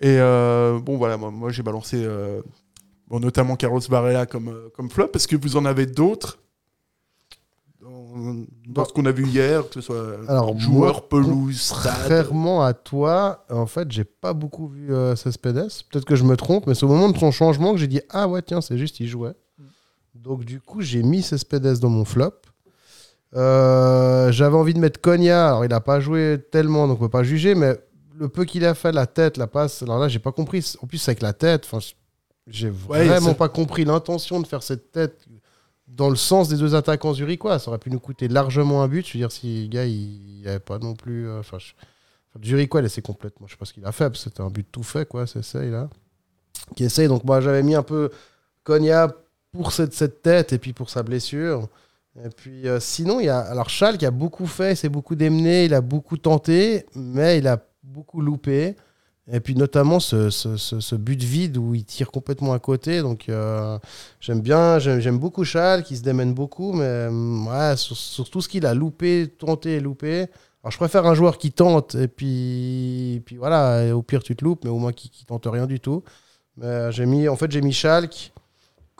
[0.00, 2.40] Et euh, bon, voilà, moi, moi, j'ai balancé euh,
[3.08, 5.10] bon, notamment Carlos Varela comme, euh, comme flop.
[5.14, 6.38] Est-ce que vous en avez d'autres?
[7.82, 11.92] Dans, dans ce qu'on a vu hier, que ce soit Alors, joueur, moi, pelouse, stade.
[11.98, 15.68] Contrairement à toi, en fait, j'ai pas beaucoup vu euh, Cespedes.
[15.90, 18.00] Peut-être que je me trompe, mais c'est au moment de son changement que j'ai dit
[18.08, 19.34] Ah ouais, tiens, c'est juste, il jouait.
[20.14, 22.32] Donc, du coup, j'ai mis Cespedes dans mon flop.
[23.36, 25.48] Euh, J'avais envie de mettre Cogna.
[25.48, 27.78] Alors, il a pas joué tellement, donc on peut pas juger, mais
[28.20, 30.64] le peu qu'il a fait, la tête, la passe, alors là, j'ai pas compris.
[30.82, 31.68] En plus, c'est avec la tête.
[32.46, 35.24] J'ai vraiment pas compris l'intention de faire cette tête
[35.88, 37.58] dans le sens des deux attaquants zurichois.
[37.58, 39.06] Ça aurait pu nous coûter largement un but.
[39.06, 41.26] Je veux dire, si le gars, il avait pas non plus.
[41.28, 41.72] euh, Enfin, je-
[42.46, 43.46] Zurichois, laissé complètement.
[43.48, 45.26] Je sais pas ce qu'il a fait, parce que c'était un but tout fait, quoi.
[45.26, 45.88] C'est ça, là.
[46.76, 47.08] Qui essaye.
[47.08, 48.10] Donc, moi, j'avais mis un peu
[48.64, 49.12] Konya
[49.52, 51.68] pour cette, cette tête et puis pour sa blessure.
[52.24, 53.38] Et puis, euh, sinon, il y a.
[53.40, 57.48] Alors, Charles qui a beaucoup fait, s'est beaucoup démené, il a beaucoup tenté, mais il
[57.48, 57.56] a
[57.90, 58.76] beaucoup loupé.
[59.32, 63.00] Et puis notamment ce, ce, ce- but vide où il tire complètement à côté.
[63.02, 63.78] Donc euh,
[64.20, 68.48] j'aime bien, j'aime beaucoup Chal qui se démène beaucoup, mais hum, ouais, sur, tout ce
[68.48, 70.26] qu'il a loupé, tenté et loupé.
[70.62, 74.34] Alors je préfère un joueur qui tente et puis, puis voilà, et au pire tu
[74.36, 76.02] te loupes, mais au moins qui, qui tente rien du tout.
[76.56, 78.32] Mais euh, j'ai mis, en fait j'ai mis Schalke,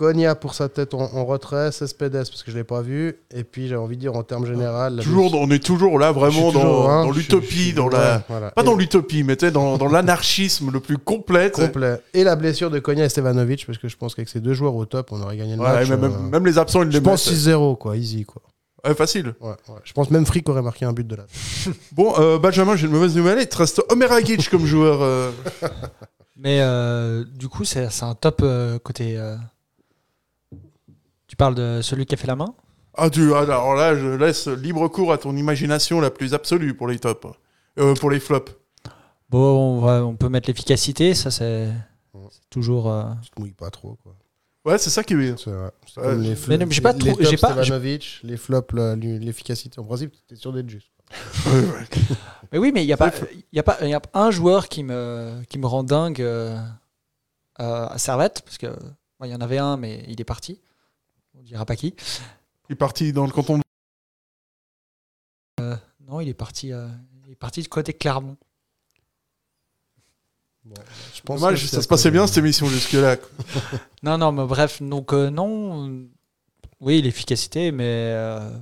[0.01, 3.45] Konya pour sa tête en, en retrait, Cespedes parce que je l'ai pas vu, et
[3.45, 4.97] puis j'ai envie de dire en termes général.
[4.97, 8.23] la Toujours, on est toujours là, vraiment toujours, dans, hein, dans l'utopie, dans la, ouais,
[8.31, 8.51] voilà.
[8.53, 11.53] pas Et- dans l'utopie, mais tu sais, dans, dans l'anarchisme le plus complet.
[12.15, 14.75] Et la blessure de Konya et Stevanovic, parce que je pense qu'avec ces deux joueurs
[14.75, 15.89] au top, on aurait gagné le Ouais, match.
[15.91, 17.37] même, euh, même- les absents, ils les je pense mettent.
[17.37, 18.41] 6-0, quoi, easy, quoi.
[18.83, 19.35] Ouais, facile.
[19.43, 19.75] Ouais, ouais.
[19.85, 21.25] Je pense même Frick aurait marqué un but de là.
[21.93, 23.39] Bon, euh, Benjamin, j'ai une mauvaise nouvelle.
[23.43, 25.01] Il te reste Omer Agic comme joueur.
[25.03, 25.31] euh.
[26.43, 29.19] Mais euh, du coup, c'est un top euh, côté.
[31.41, 32.55] Tu parles de celui qui a fait la main
[32.93, 36.86] Ah, tu, alors là, je laisse libre cours à ton imagination la plus absolue pour
[36.86, 37.28] les tops.
[37.78, 38.53] Euh, pour les flops.
[39.30, 41.70] Bon, on, va- on peut mettre l'efficacité, ça c'est
[42.51, 42.91] toujours.
[42.93, 44.14] euh, Tu te mouilles pas trop, quoi.
[44.66, 45.34] Ouais, c'est ça qui est bien.
[45.38, 45.70] C'est vrai.
[45.86, 46.59] C'est Ouais, comme les je- flops.
[46.59, 49.80] Mais j'ai pas les trop- tops pas- Stevanovic, les flops, l'efficacité.
[49.80, 50.91] En principe, t'es sûr d'être juste.
[52.53, 54.30] Mais oui, mais il n'y a, pas- il y a, pas- il y a un
[54.30, 56.59] joueur qui me, qui me rend dingue euh,
[57.57, 58.66] à Servette, parce que
[59.24, 60.61] il y en avait un, mais il est parti.
[61.51, 61.95] Dira pas qui.
[62.69, 63.59] Il est parti dans le canton.
[63.59, 63.63] de-
[65.61, 65.77] Euh,
[66.07, 66.87] non, il est parti, euh,
[67.27, 68.37] il est parti du côté Clermont.
[70.65, 73.17] Je pense Dommage, que ça se passait à bien cette émission jusque-là.
[74.05, 76.07] Non, non, mais bref, donc euh, non.
[76.81, 77.85] Oui, l'efficacité, mais
[78.15, 78.57] euh,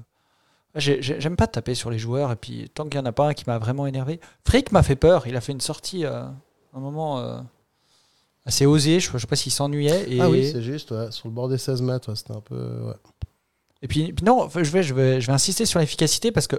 [0.74, 2.32] j'ai- j'ai- j'aime pas taper sur les joueurs.
[2.32, 4.18] Et puis, tant qu'il n'y en a pas un qui m'a vraiment énervé.
[4.46, 5.26] Frick m'a fait peur.
[5.26, 6.22] Il a fait une sortie euh,
[6.72, 7.40] un moment euh,
[8.48, 8.98] assez osé.
[8.98, 10.12] Je, je sais pas s'il s'ennuyait.
[10.12, 10.20] Et...
[10.20, 11.10] Ah oui, c'est juste, ouais.
[11.10, 12.56] sur le bord des 16 mètres, ouais, c'était un peu.
[12.56, 12.94] ouais.
[13.82, 16.56] Et puis, puis non, je vais, je vais, je vais insister sur l'efficacité parce que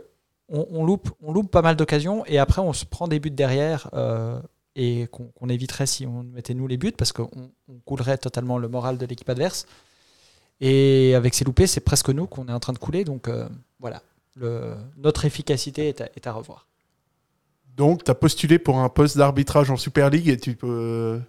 [0.47, 3.29] on, on loupe, on loupe pas mal d'occasions et après on se prend des buts
[3.29, 4.39] derrière euh,
[4.75, 7.29] et qu'on qu'on éviterait si on mettait nous les buts parce qu'on
[7.67, 9.65] on coulerait totalement le moral de l'équipe adverse.
[10.61, 13.03] Et avec ces loupés, c'est presque nous qu'on est en train de couler.
[13.03, 14.01] Donc euh, voilà,
[14.35, 16.67] le, notre efficacité est à, est à revoir.
[17.75, 21.21] Donc, tu as postulé pour un poste d'arbitrage en Super League et tu peux.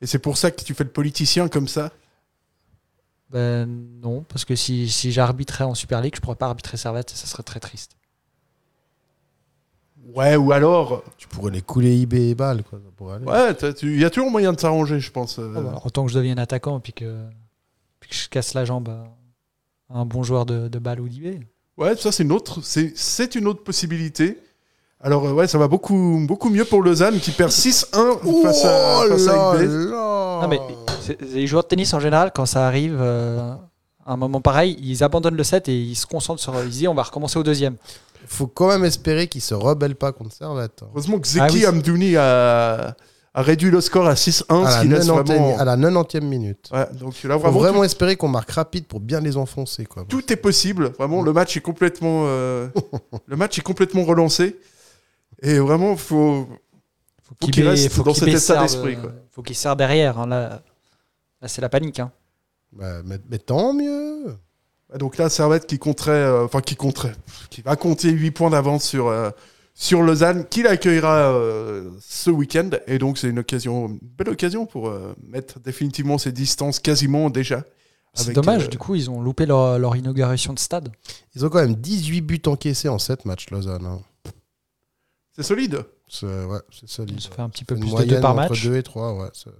[0.00, 1.92] Et c'est pour ça que tu fais le politicien comme ça?
[3.30, 3.66] Ben
[4.00, 7.16] non, parce que si, si j'arbitrais en Super League, je pourrais pas arbitrer Servette et
[7.16, 7.96] ça serait très triste.
[10.14, 11.04] Ouais, ou alors.
[11.18, 12.80] Tu pourrais les couler IB et balles, quoi.
[13.14, 13.26] aller.
[13.26, 15.38] Ouais, il y a toujours moyen de s'arranger, je pense.
[15.38, 17.26] Ah bah, alors, autant que je devienne attaquant puis que,
[18.00, 21.44] puis que je casse la jambe à un bon joueur de, de balle ou d'IB.
[21.76, 24.38] Ouais, ça c'est une autre, c'est, c'est une autre possibilité.
[25.00, 29.04] Alors euh, ouais, ça va beaucoup, beaucoup mieux pour Lausanne qui perd 6-1 face à,
[29.08, 30.58] face là Non, mais
[31.32, 33.54] les joueurs de tennis en général, quand ça arrive euh,
[34.04, 36.52] à un moment pareil, ils abandonnent le set et ils se concentrent sur.
[36.64, 37.76] Ils disent on va recommencer au deuxième.
[38.26, 40.82] faut quand même espérer qu'ils se rebellent pas contre Servette.
[40.92, 42.96] Heureusement que Zeki Ah oui, c'est- Amdouni a,
[43.34, 45.58] a réduit le score à 6-1, À ce la, qui laisse 90e, vraiment...
[45.58, 46.70] à la 90e minute.
[46.72, 49.86] Ouais, donc là, Faut vraiment, tout, espérer qu'on marque rapide pour bien les enfoncer.
[49.86, 50.04] Quoi.
[50.08, 50.90] tout est possible.
[50.98, 52.66] Vraiment, le match est complètement, euh,
[53.26, 54.56] le match est complètement relancé.
[55.42, 56.48] Et vraiment, faut,
[57.22, 59.12] Faut qu'il Kibé- reste faut dans cet état d'esprit, quoi.
[59.30, 60.18] faut qu'il serre derrière.
[60.18, 60.62] hein, là,
[61.40, 62.00] là c'est la panique.
[62.00, 62.10] hein.
[62.72, 64.36] Bah, mais, mais tant mieux.
[64.98, 67.14] Donc là, Servette qui compterait, euh, enfin qui compterait,
[67.50, 69.30] qui va compter 8 points d'avance sur, euh,
[69.74, 72.70] sur Lausanne, qui l'accueillera euh, ce week-end.
[72.86, 77.28] Et donc c'est une occasion, une belle occasion pour euh, mettre définitivement ces distances quasiment
[77.30, 77.64] déjà.
[78.14, 80.88] C'est dommage, euh, du coup, ils ont loupé leur, leur inauguration de stade.
[81.36, 83.84] Ils ont quand même 18 buts encaissés en 7 matchs, Lausanne.
[83.86, 84.00] hein.
[85.38, 85.84] C'est solide.
[86.08, 87.20] C'est ouais, c'est solide.
[87.20, 88.64] Ça fait un petit peu plus de deux par entre match.
[88.64, 89.28] 2 et 3, ouais.
[89.32, 89.50] C'est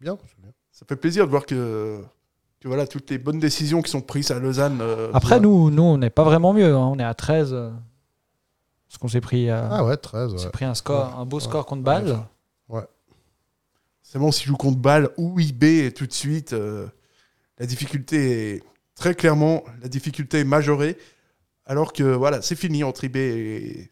[0.00, 0.16] bien.
[0.28, 0.52] c'est bien.
[0.70, 2.00] Ça fait plaisir de voir que,
[2.60, 4.78] que voilà, toutes les bonnes décisions qui sont prises à Lausanne.
[4.80, 6.72] euh, Après, nous, nous on n'est pas vraiment mieux.
[6.72, 6.86] hein.
[6.92, 7.52] On est à 13.
[7.52, 7.70] euh,
[8.88, 10.34] parce qu'on s'est pris, euh, Ah ouais, 13.
[10.34, 10.50] on s'est Ouais.
[10.52, 11.20] pris un, score, Ouais.
[11.22, 11.42] un beau Ouais.
[11.42, 11.84] score contre Ouais.
[11.84, 12.18] balle.
[12.68, 12.86] Ouais.
[14.02, 16.86] C'est bon, s'il joue contre Bâle ou IB tout de suite, euh,
[17.58, 18.62] la difficulté est
[18.94, 20.96] très clairement, la difficulté est majorée.
[21.66, 23.90] Alors que voilà, c'est fini entre IB et,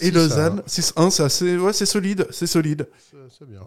[0.00, 0.14] et 6-1.
[0.14, 0.62] Lausanne.
[0.68, 2.88] 6-1, c'est assez, ouais, c'est solide, c'est solide.
[3.38, 3.60] C'est bien.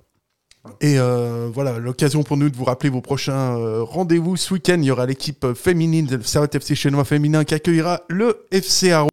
[0.80, 4.38] Et euh, voilà, l'occasion pour nous de vous rappeler vos prochains euh, rendez-vous.
[4.38, 8.46] Ce week-end, il y aura l'équipe féminine de Servette FC Chenois féminin qui accueillera le
[8.52, 9.10] FC Aro.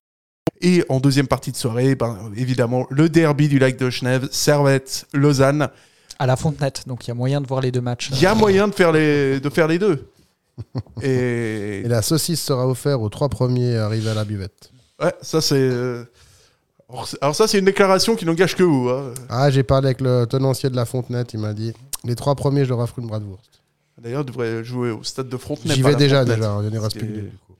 [0.60, 5.06] Et en deuxième partie de soirée, ben, évidemment, le derby du lac de Genève, Servette,
[5.12, 5.70] Lausanne.
[6.18, 8.10] À la Fontenette, donc il y a moyen de voir les deux matchs.
[8.12, 10.06] Il y a moyen de faire les, de faire les deux.
[11.02, 14.70] Et, Et la saucisse sera offerte aux trois premiers arrivés à la buvette.
[15.02, 15.70] ouais, ça c'est.
[17.20, 18.88] Alors ça c'est une déclaration qui n'engage que vous.
[18.88, 19.12] hein.
[19.28, 21.72] Ah, j'ai parlé avec le tenancier de la Fontenette, il m'a dit
[22.04, 23.60] les trois premiers, je leur offre une bratwurst.
[24.00, 25.76] D'ailleurs, il devrait jouer au stade de Frontenac.
[25.76, 27.22] J'y vais déjà, déjà, il n'y reste plus que que- deux.
[27.28, 27.52] du coup.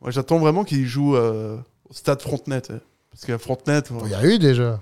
[0.00, 1.56] Moi, j'attends vraiment qu'il joue euh,
[1.88, 2.70] au stade Frontenac.
[2.70, 2.80] hein.
[3.12, 3.86] Parce qu'à Frontenac.
[4.04, 4.80] Il y a eu déjà.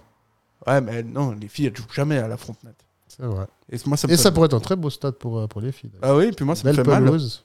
[0.67, 2.75] Ouais, mais non, les filles, elles jouent jamais à la Frontenac.
[3.07, 3.45] C'est vrai.
[3.71, 5.47] Et moi, ça me Et fait- ça pourrait être un très beau stade pour, euh,
[5.47, 5.91] pour les filles.
[6.01, 7.05] Ah oui, puis moi, ça me Belle fait mal.
[7.05, 7.43] pelouse.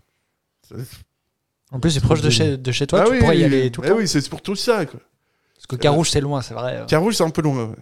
[1.72, 3.70] En plus, c'est proche de chez, de chez toi, Ah tu oui, pourrais y aller
[3.72, 3.98] tout le eh temps.
[3.98, 4.86] oui, c'est pour tout ça.
[4.86, 5.00] Quoi.
[5.58, 6.84] Parce que Carouge, c'est loin, c'est vrai.
[6.88, 7.66] Carouge, c'est un peu loin.
[7.66, 7.76] ouais.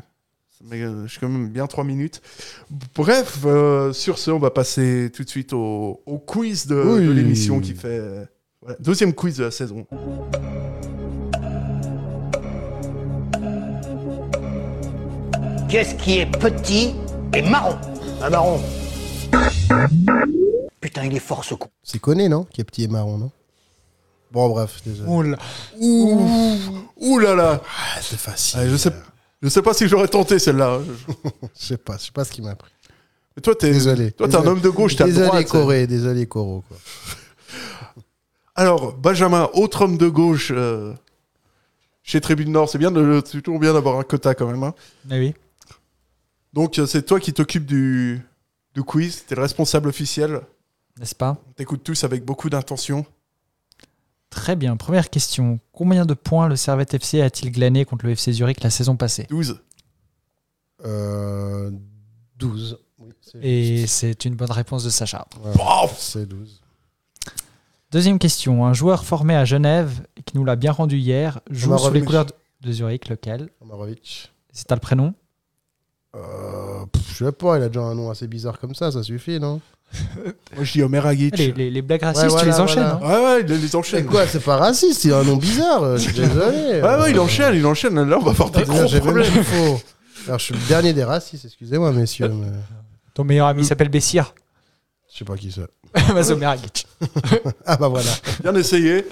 [0.64, 2.22] Mais euh, je suis quand même bien 3 minutes.
[2.96, 7.06] Bref, euh, sur ce, on va passer tout de suite au, au quiz de, Oui.
[7.06, 7.88] de l'émission qui fait.
[7.90, 8.26] euh,
[8.62, 9.86] voilà, deuxième quiz de la saison.
[15.70, 16.94] Qu'est-ce qui est petit
[17.34, 17.76] et marron?
[18.22, 18.60] Un marron.
[20.80, 21.68] Putain, il est fort ce con.
[21.84, 22.46] C'est connu, non?
[22.46, 23.32] Qui est petit et marron, non?
[24.36, 25.10] Bon, bref, désolé.
[25.10, 25.38] Oula.
[25.80, 26.28] Ouh,
[26.98, 27.62] ouh là là.
[27.66, 28.60] Ah, c'est facile.
[28.62, 28.92] Ah, je sais,
[29.42, 30.80] je sais pas si j'aurais tenté celle-là.
[31.60, 32.72] Je sais pas, je sais pas ce qui m'a pris.
[33.36, 34.12] Mais toi, t'es, Désolé.
[34.12, 34.52] toi, t'es un Désolé.
[34.58, 35.48] homme de gauche, t'es à Désolé, droite.
[35.48, 36.64] Corée, désolé, Coro.
[36.68, 36.78] Quoi.
[38.56, 40.94] Alors, Benjamin, autre homme de gauche euh,
[42.04, 44.64] chez Tribune Nord, c'est bien, de, c'est toujours bien d'avoir un quota quand même.
[44.64, 44.74] hein.
[45.10, 45.34] Ah oui.
[46.54, 48.22] Donc, euh, c'est toi qui t'occupes du,
[48.74, 50.42] du quiz, t'es le responsable officiel.
[51.00, 51.38] N'est-ce pas?
[51.50, 53.06] On t'écoute tous avec beaucoup d'intention.
[54.36, 54.76] Très bien.
[54.76, 55.60] Première question.
[55.72, 59.26] Combien de points le Servette FC a-t-il glané contre le FC Zurich la saison passée?
[59.30, 59.62] 12.
[60.84, 61.72] Euh,
[62.38, 62.78] 12.
[63.00, 65.26] Oui, Et c'est une bonne réponse de Sacha.
[65.42, 65.54] Ouais,
[65.98, 66.62] c'est 12.
[67.92, 68.66] Deuxième question.
[68.66, 72.02] Un joueur formé à Genève et qui nous l'a bien rendu hier joue sous les
[72.04, 72.26] couleurs
[72.62, 73.08] de- Zurich.
[73.08, 73.50] Lequel?
[73.62, 74.32] Omarovic.
[74.52, 75.14] C'est t'as le prénom?
[76.16, 79.02] Euh, pff, je sais pas, il a déjà un nom assez bizarre comme ça, ça
[79.04, 79.62] suffit, non?
[80.56, 81.38] Moi, je dis Omer Agic.
[81.38, 82.98] les, les- les blagues racistes, Ouais, tu voilà, les enchaînes.
[83.00, 83.18] voilà.
[83.18, 84.00] hein Ouais, ouais, il les enchaîne.
[84.02, 86.82] C'est quoi C'est pas raciste, il a un nom bizarre, euh, je suis désolé.
[86.82, 87.96] Ouais, ouais, il enchaîne, il enchaîne.
[88.02, 89.32] Là, on va avoir des gros problèmes.
[90.28, 92.30] Alors, je suis le dernier des racistes, excusez-moi, messieurs.
[92.30, 92.48] Mais...
[93.14, 94.34] Ton meilleur ami s'appelle Bessir.
[95.12, 95.68] Je sais pas qui c'est.
[96.14, 96.88] Mazomeragic.
[97.66, 98.10] Ah bah voilà.
[98.44, 99.06] Bien essayé.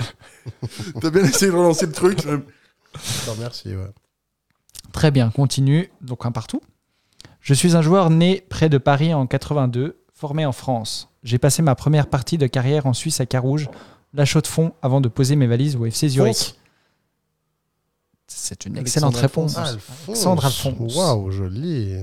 [1.00, 2.26] T'as bien essayé de relancer le truc.
[2.26, 2.42] Non,
[3.40, 3.90] merci, ouais.
[4.92, 5.90] Très bien, continue.
[6.02, 6.62] Donc un partout.
[7.40, 11.10] Je suis un joueur né près de Paris en 82, formé en France.
[11.24, 13.70] J'ai passé ma première partie de carrière en Suisse à Carouge,
[14.14, 16.36] la chaux de fond, avant de poser mes valises au FC Zurich.
[16.36, 16.56] Fonce.
[18.28, 19.58] C'est une Alexandre excellente réponse.
[19.58, 20.08] Alphonse.
[20.08, 20.96] Alexandre Alphonse.
[20.96, 21.96] Waouh, joli.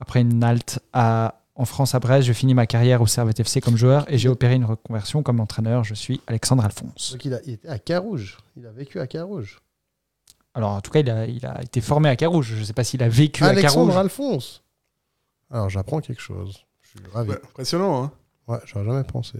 [0.00, 3.60] Après une halte à, en France à Brest, je finis ma carrière au Servette FC
[3.60, 5.84] comme joueur et j'ai opéré une reconversion comme entraîneur.
[5.84, 7.12] Je suis Alexandre Alphonse.
[7.12, 8.38] Donc il, a, il était à Carouge.
[8.56, 9.60] Il a vécu à Carouge.
[10.54, 12.46] Alors en tout cas, il a, il a été formé à Carouge.
[12.54, 13.96] Je ne sais pas s'il a vécu à Alexandre Carouge.
[13.96, 14.62] Alphonse.
[15.50, 16.64] Alors j'apprends quelque chose.
[16.94, 17.30] Je suis ravi.
[17.30, 18.12] Ouais, impressionnant, hein.
[18.48, 19.38] Ouais, j'aurais jamais pensé.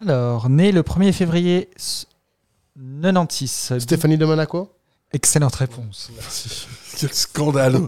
[0.00, 1.68] Alors, né le 1er février
[2.76, 3.78] 96.
[3.78, 4.72] Stéphanie de Monaco?
[5.12, 6.10] Excellente réponse.
[6.16, 6.66] Merci.
[6.98, 7.76] Quel scandale.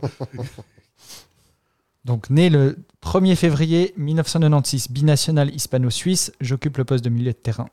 [2.05, 7.69] Donc, né le 1er février 1996, binational hispano-suisse, j'occupe le poste de milieu de terrain.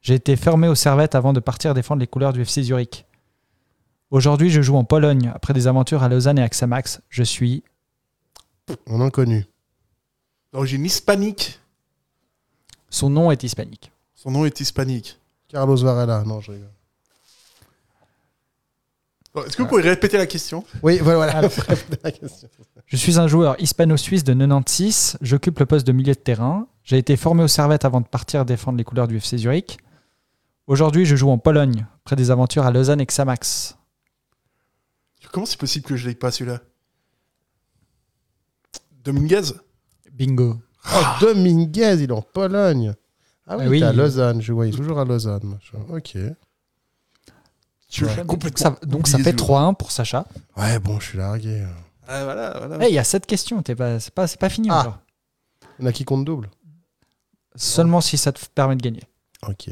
[0.00, 3.04] J'ai été formé au Servette avant de partir défendre les couleurs du FC Zurich.
[4.10, 7.00] Aujourd'hui, je joue en Pologne après des aventures à Lausanne et à Xamax.
[7.10, 7.62] Je suis
[8.88, 9.46] Un inconnu.
[10.52, 11.60] D'origine hispanique.
[12.88, 13.92] Son nom est hispanique.
[14.14, 15.18] Son nom est hispanique.
[15.48, 16.24] Carlos Varela.
[16.24, 16.70] Non, je rigole.
[19.32, 20.64] Bon, Est-ce que vous pouvez répéter la question?
[20.82, 21.30] Oui, voilà.
[21.32, 21.38] voilà.
[21.38, 21.52] Alors.
[22.04, 22.48] la question.
[22.86, 25.18] Je suis un joueur hispano-suisse de 96.
[25.20, 26.66] J'occupe le poste de milieu de terrain.
[26.82, 29.78] J'ai été formé au Servette avant de partir défendre les couleurs du FC Zurich.
[30.66, 33.76] Aujourd'hui, je joue en Pologne, après des aventures à Lausanne et Xamax.
[35.32, 36.60] Comment c'est possible que je l'ai pas celui-là?
[39.04, 39.52] Dominguez?
[40.24, 40.56] Bingo.
[40.94, 42.94] Oh, Dominguez, il est en Pologne.
[43.46, 43.80] Ah oui, Ah il oui.
[43.80, 44.42] est à Lausanne.
[44.42, 45.40] Je vois, il est toujours à Lausanne.
[45.44, 45.78] machin.
[45.88, 46.16] Ok.
[47.88, 48.24] Tu Ouais.
[48.26, 50.26] complètement ça, donc ça fait ce 3-1 pour Sacha.
[50.56, 51.64] Ouais, bon, je suis largué.
[52.06, 52.86] Ah, voilà, voilà.
[52.86, 54.80] Eh, Il y a 7 questions, t'es pas, c'est pas, c'est pas fini Ah.
[54.80, 54.98] encore.
[55.78, 56.50] Il y en a qui compte double.
[57.56, 59.02] Seulement si ça te permet de gagner.
[59.48, 59.64] Ok.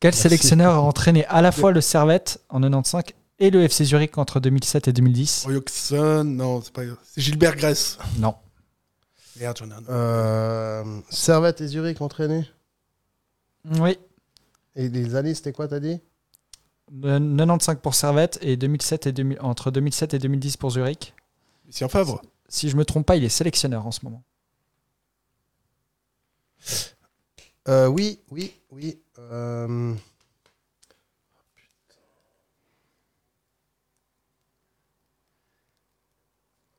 [0.00, 0.20] Quel Merci.
[0.22, 3.02] sélectionneur a entraîné à la fois le Servette en 95
[3.40, 6.82] et le FC Zurich entre 2007 et 2010 Royokson, non, c'est pas.
[7.04, 7.98] C'est Gilbert Grèce.
[8.18, 8.34] Non.
[9.40, 9.84] Merde, j'en ai un.
[9.88, 12.46] Euh, Servette et Zurich entraînés
[13.78, 13.98] Oui.
[14.76, 16.00] Et les années, c'était quoi, t'as dit
[17.04, 21.14] Euh, 95 pour Servette et 2007 et 2000 entre 2007 et 2010 pour Zurich.
[21.66, 22.20] Lucien Favre.
[22.48, 24.22] Si je me trompe pas, il est sélectionneur en ce moment.
[27.68, 29.00] Euh, Oui, oui, oui.
[29.18, 29.94] euh,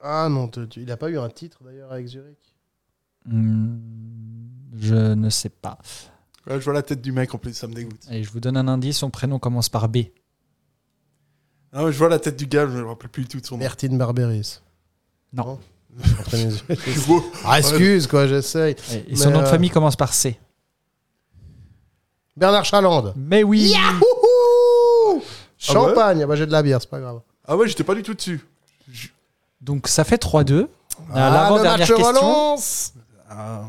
[0.06, 2.38] Ah non, tu- il a pas eu un titre d'ailleurs avec Zurich?
[3.26, 3.78] Hmm,
[4.78, 5.78] je ne sais pas.
[6.45, 8.01] Ouais, je vois la tête du mec en plus, ça me dégoûte.
[8.10, 8.97] Allez, je vous donne un indice.
[8.97, 9.99] Son prénom commence par B.
[11.72, 13.45] Ah ouais, je vois la tête du gars, je me rappelle plus du tout de
[13.45, 13.64] son nom.
[13.64, 14.60] Martin Barberis.
[15.32, 15.58] Non.
[16.20, 16.62] Après mes yeux.
[17.08, 17.24] Beau.
[17.45, 18.76] ah, excuse, quoi, j'essaye.
[18.91, 20.38] Et, et son Mais, nom de euh, famille commence par C.
[22.36, 23.14] Bernard Chaland.
[23.16, 23.72] Mais oui.
[23.74, 25.24] Yahouhou
[25.58, 27.22] Champagne, ah bah, j'ai de la bière, c'est pas grave.
[27.45, 28.41] Ah ouais, j'étais pas du tout dessus.
[29.64, 30.68] Donc ça fait 3-2.
[31.14, 32.05] Ah, À le l'avant-dernière question.
[32.07, 32.93] relance
[33.30, 33.64] Ah.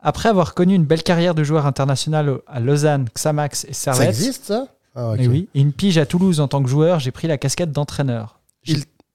[0.00, 4.08] Après avoir connu une belle carrière de joueur international à Lausanne, Xamax et Ça Servette.
[4.10, 4.68] existe, ça?
[4.94, 5.20] Ah, ok.
[5.20, 7.72] Et oui, et une pige à Toulouse en tant que joueur, j'ai pris la casquette
[7.72, 8.40] d'entraîneur.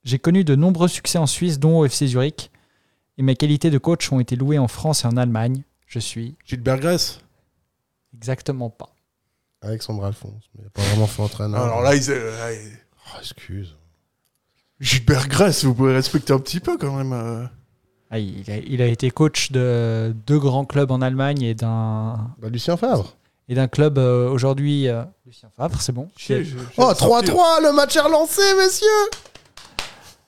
[0.04, 2.50] J'ai- connu de nombreux succès en Suisse, dont au FC Zurich,
[3.18, 5.62] et mes qualités de coach ont été louées en France et en Allemagne.
[5.86, 7.20] Je suis Gilbert Grèce
[8.14, 8.88] exactement pas.
[9.62, 11.62] Alexandre Alphonse, mais il a pas vraiment fait entraîneur.
[11.62, 12.78] Alors là, euh, ils-
[13.14, 13.76] Oh, excuse.
[14.82, 17.12] Gilbert Grèce, vous pouvez respecter un petit peu quand même.
[17.12, 17.44] euh.
[18.10, 22.18] Ah, il, a, il a été coach de deux grands clubs en Allemagne et d'un
[22.40, 23.16] Bah, Lucien Favre.
[23.48, 24.88] et d'un club euh, aujourd'hui.
[24.88, 26.08] euh, Lucien Favre, c'est bon.
[26.16, 28.86] Chier, je- je- Oh, je- 3-3, le match est relancé, messieurs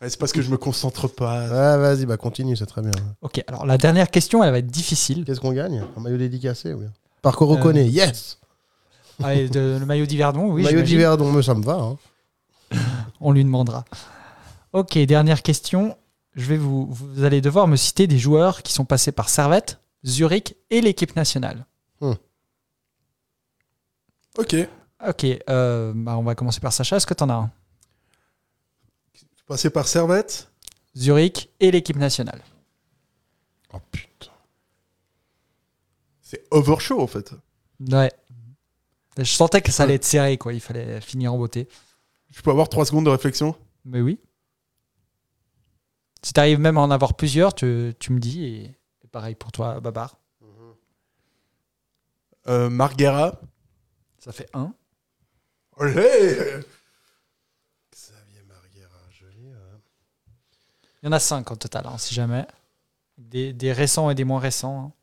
[0.01, 1.43] Ouais, c'est parce que je me concentre pas.
[1.43, 2.91] Ouais, vas-y, bah continue, c'est très bien.
[3.23, 5.25] Ok, alors la dernière question, elle va être difficile.
[5.25, 5.83] Qu'est-ce qu'on gagne?
[5.97, 6.87] Un maillot dédicacé, oui.
[7.23, 8.39] Parcours reconnaît, yes
[9.23, 10.63] Allez, de- le maillot d'Hiverdon, oui.
[10.63, 10.85] Maillot j'imagine.
[10.87, 11.75] d'hiver, donc mais ça me va.
[11.75, 11.97] hein.
[13.21, 13.85] On lui demandera.
[14.75, 15.97] Ok, dernière question.
[16.35, 19.79] Je vais vous, vous allez devoir me citer des joueurs qui sont passés par Servette,
[20.05, 21.65] Zurich et l'équipe nationale.
[24.37, 24.57] Ok.
[25.07, 26.97] Ok, euh, bah, on va commencer par Sacha.
[26.97, 27.53] Est-ce que tu en as un?
[29.47, 30.51] Passé par Servette.
[30.97, 32.43] Zurich et l'équipe nationale.
[33.73, 34.33] Oh putain.
[36.21, 37.33] C'est overshow en fait.
[37.79, 38.11] Ouais.
[39.19, 40.53] Je sentais que ça allait être serré, quoi.
[40.53, 41.69] Il fallait finir en beauté.
[42.31, 43.55] Je peux avoir 3 secondes de réflexion?
[43.85, 44.19] Mais oui.
[46.25, 48.45] Si tu arrives même à en avoir plusieurs, tu, tu me dis.
[48.45, 48.65] Et,
[49.05, 50.19] et pareil pour toi, Babar.
[52.49, 53.41] euh, Marguera.
[54.19, 54.73] Ça fait un.
[55.77, 56.63] Olé
[61.03, 62.47] Il y en a cinq en total, hein, si jamais.
[63.19, 64.95] Des, des récents et des moins récents.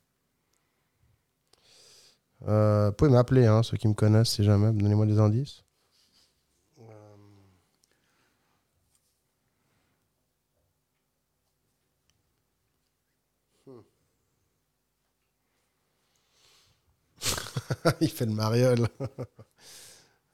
[2.44, 2.48] hein.
[2.48, 4.72] Euh, vous pouvez m'appeler, hein, ceux qui me connaissent, si jamais.
[4.72, 5.61] Donnez-moi des indices.
[18.00, 18.86] il fait le mariole.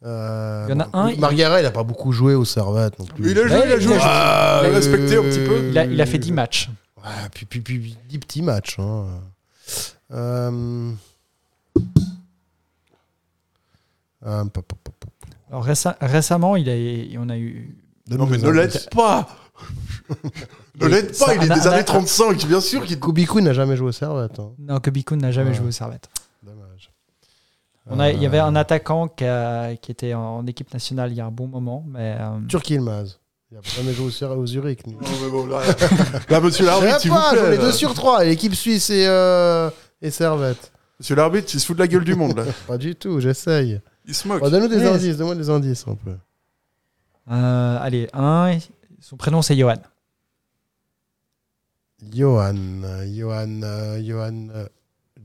[0.05, 2.97] Euh, Il y en a un, il- Marguerite, il a pas beaucoup joué au Servette
[3.01, 3.33] non plus.
[3.33, 3.93] Il a joué, il a joué.
[3.95, 5.71] Ouais, je- Ah, respecté un petit peu.
[5.71, 6.71] Il a, il a fait 10 matchs.
[6.99, 8.77] Ouais, puis, puis, puis 10 petits matchs.
[8.79, 9.07] hein.
[10.13, 10.93] Euh...
[14.25, 15.11] euh, pop, pop, pop, pop.
[15.51, 17.77] Alors réce- récemment, il a, on a eu.
[18.09, 19.29] Non, mais ne l'aide pas
[20.81, 23.01] Ne l'aide Ça, pas, il est des années un- 35, bien sûr qu'il.
[23.01, 24.39] Kubiku n'a jamais joué au Servette.
[24.39, 24.53] hein.
[24.61, 25.57] Non, Bikoun n'a jamais Ouais.
[25.57, 26.09] joué au Servette.
[27.91, 31.11] On a, il y avait Euh, un attaquant qui, a- qui était en équipe nationale
[31.13, 32.17] il y a un bon moment, mais.
[32.19, 33.19] euh, Turk Yilmaz.
[33.51, 34.87] Il n'a jamais joué au, Zurich.
[34.87, 35.61] Non, mais bon, là,
[36.29, 37.39] là, monsieur l'arbitre, s'il vous pas, plaît.
[37.41, 37.63] j'en ai là.
[37.63, 38.23] deux sur trois.
[38.23, 39.71] L'équipe suisse et, euh,
[40.03, 40.71] et Servette.
[41.01, 42.45] Monsieur l'arbitre, il se fout de la gueule du monde, là.
[42.67, 43.81] Pas du tout, j'essaye.
[44.07, 44.41] Il se moque.
[44.41, 44.89] Bon, Donne-nous des Ouais.
[44.89, 46.15] indices, donne-moi des indices un peu.
[47.31, 48.59] euh, allez, un.
[49.01, 49.77] Son prénom c'est Johan.
[52.13, 53.61] Johan, euh, Johan,
[54.03, 54.67] Johan, euh,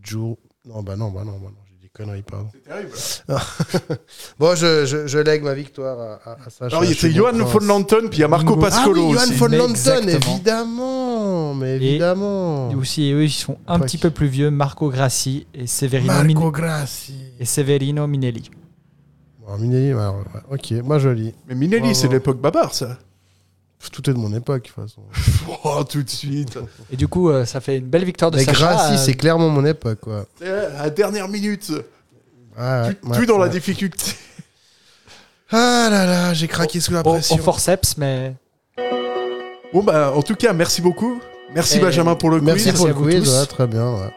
[0.02, 0.38] Jou.
[0.66, 1.63] Non, bah non, bah non, bah non,
[1.94, 2.48] conneries, pardon.
[2.52, 2.92] C'est terrible.
[4.40, 6.66] bon, je, je, je lègue ma victoire à, à, à Sacha.
[6.76, 7.60] Alors, il y a Johan von.
[7.60, 9.34] Lanton, puis il y a Marco Pascolo ah oui, Johan aussi.
[9.36, 10.34] von Lanton, Exactement.
[10.34, 12.72] évidemment, mais Et- évidemment.
[12.72, 16.14] Et aussi, eux, ils sont un Après petit peu plus vieux, Marco Grassi et Severino,
[16.14, 17.14] Marco Min- Grassi.
[17.40, 18.50] et Severino Minelli.
[19.46, 21.34] Bon, Minelli, alors, ouais, ok, moi je lis.
[21.48, 22.98] Mais Minelli, c'est l'époque Babar, ça.
[23.92, 25.02] Tout est de mon époque, de toute façon.
[25.66, 26.58] Oh, tout de suite.
[26.92, 28.74] Et du coup, euh, ça fait une belle victoire de Mais Sacha.
[28.74, 30.26] Grassi, euh, c'est clairement mon époque, quoi.
[30.40, 31.70] C'est À la dernière minute.
[32.58, 34.14] Ouais, ouais, plus dans la difficulté.
[35.52, 37.38] Ah là là, j'ai craqué sous la au, au pression.
[37.38, 38.36] forceps, mais
[39.74, 41.20] Bon, bah, en tout cas, merci beaucoup.
[41.54, 42.78] Merci Et- Benjamin pour le Merci quiz.
[42.78, 44.12] pour le à quiz, très bien.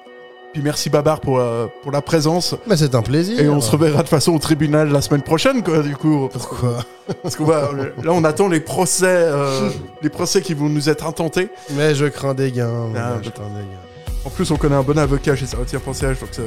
[0.57, 2.55] Puis merci Babar pour, euh, pour la présence.
[2.67, 3.39] Mais c'est un plaisir.
[3.39, 6.31] Et on se reverra de façon au tribunal la semaine prochaine, quoi, du coup.
[6.33, 6.79] Pourquoi
[7.23, 7.69] Parce qu'on va,
[8.03, 9.69] là, on attend les procès, euh,
[10.03, 11.51] les procès qui vont nous être intentés.
[11.73, 12.71] Mais je crains des gains.
[12.97, 14.15] Ah, ouais, je crains des gains.
[14.25, 16.41] En plus, on connaît un bon avocat chez Sarah Pensage, donc ça,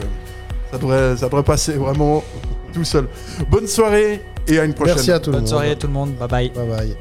[0.72, 2.24] Ça devrait, ça devrait passer vraiment
[2.74, 3.08] tout seul.
[3.48, 4.96] Bonne soirée et à une prochaine.
[4.96, 5.50] Merci à tout le Bonne monde.
[5.50, 6.16] soirée tout le monde.
[6.16, 6.50] Bye bye.
[6.50, 6.98] Bye bye.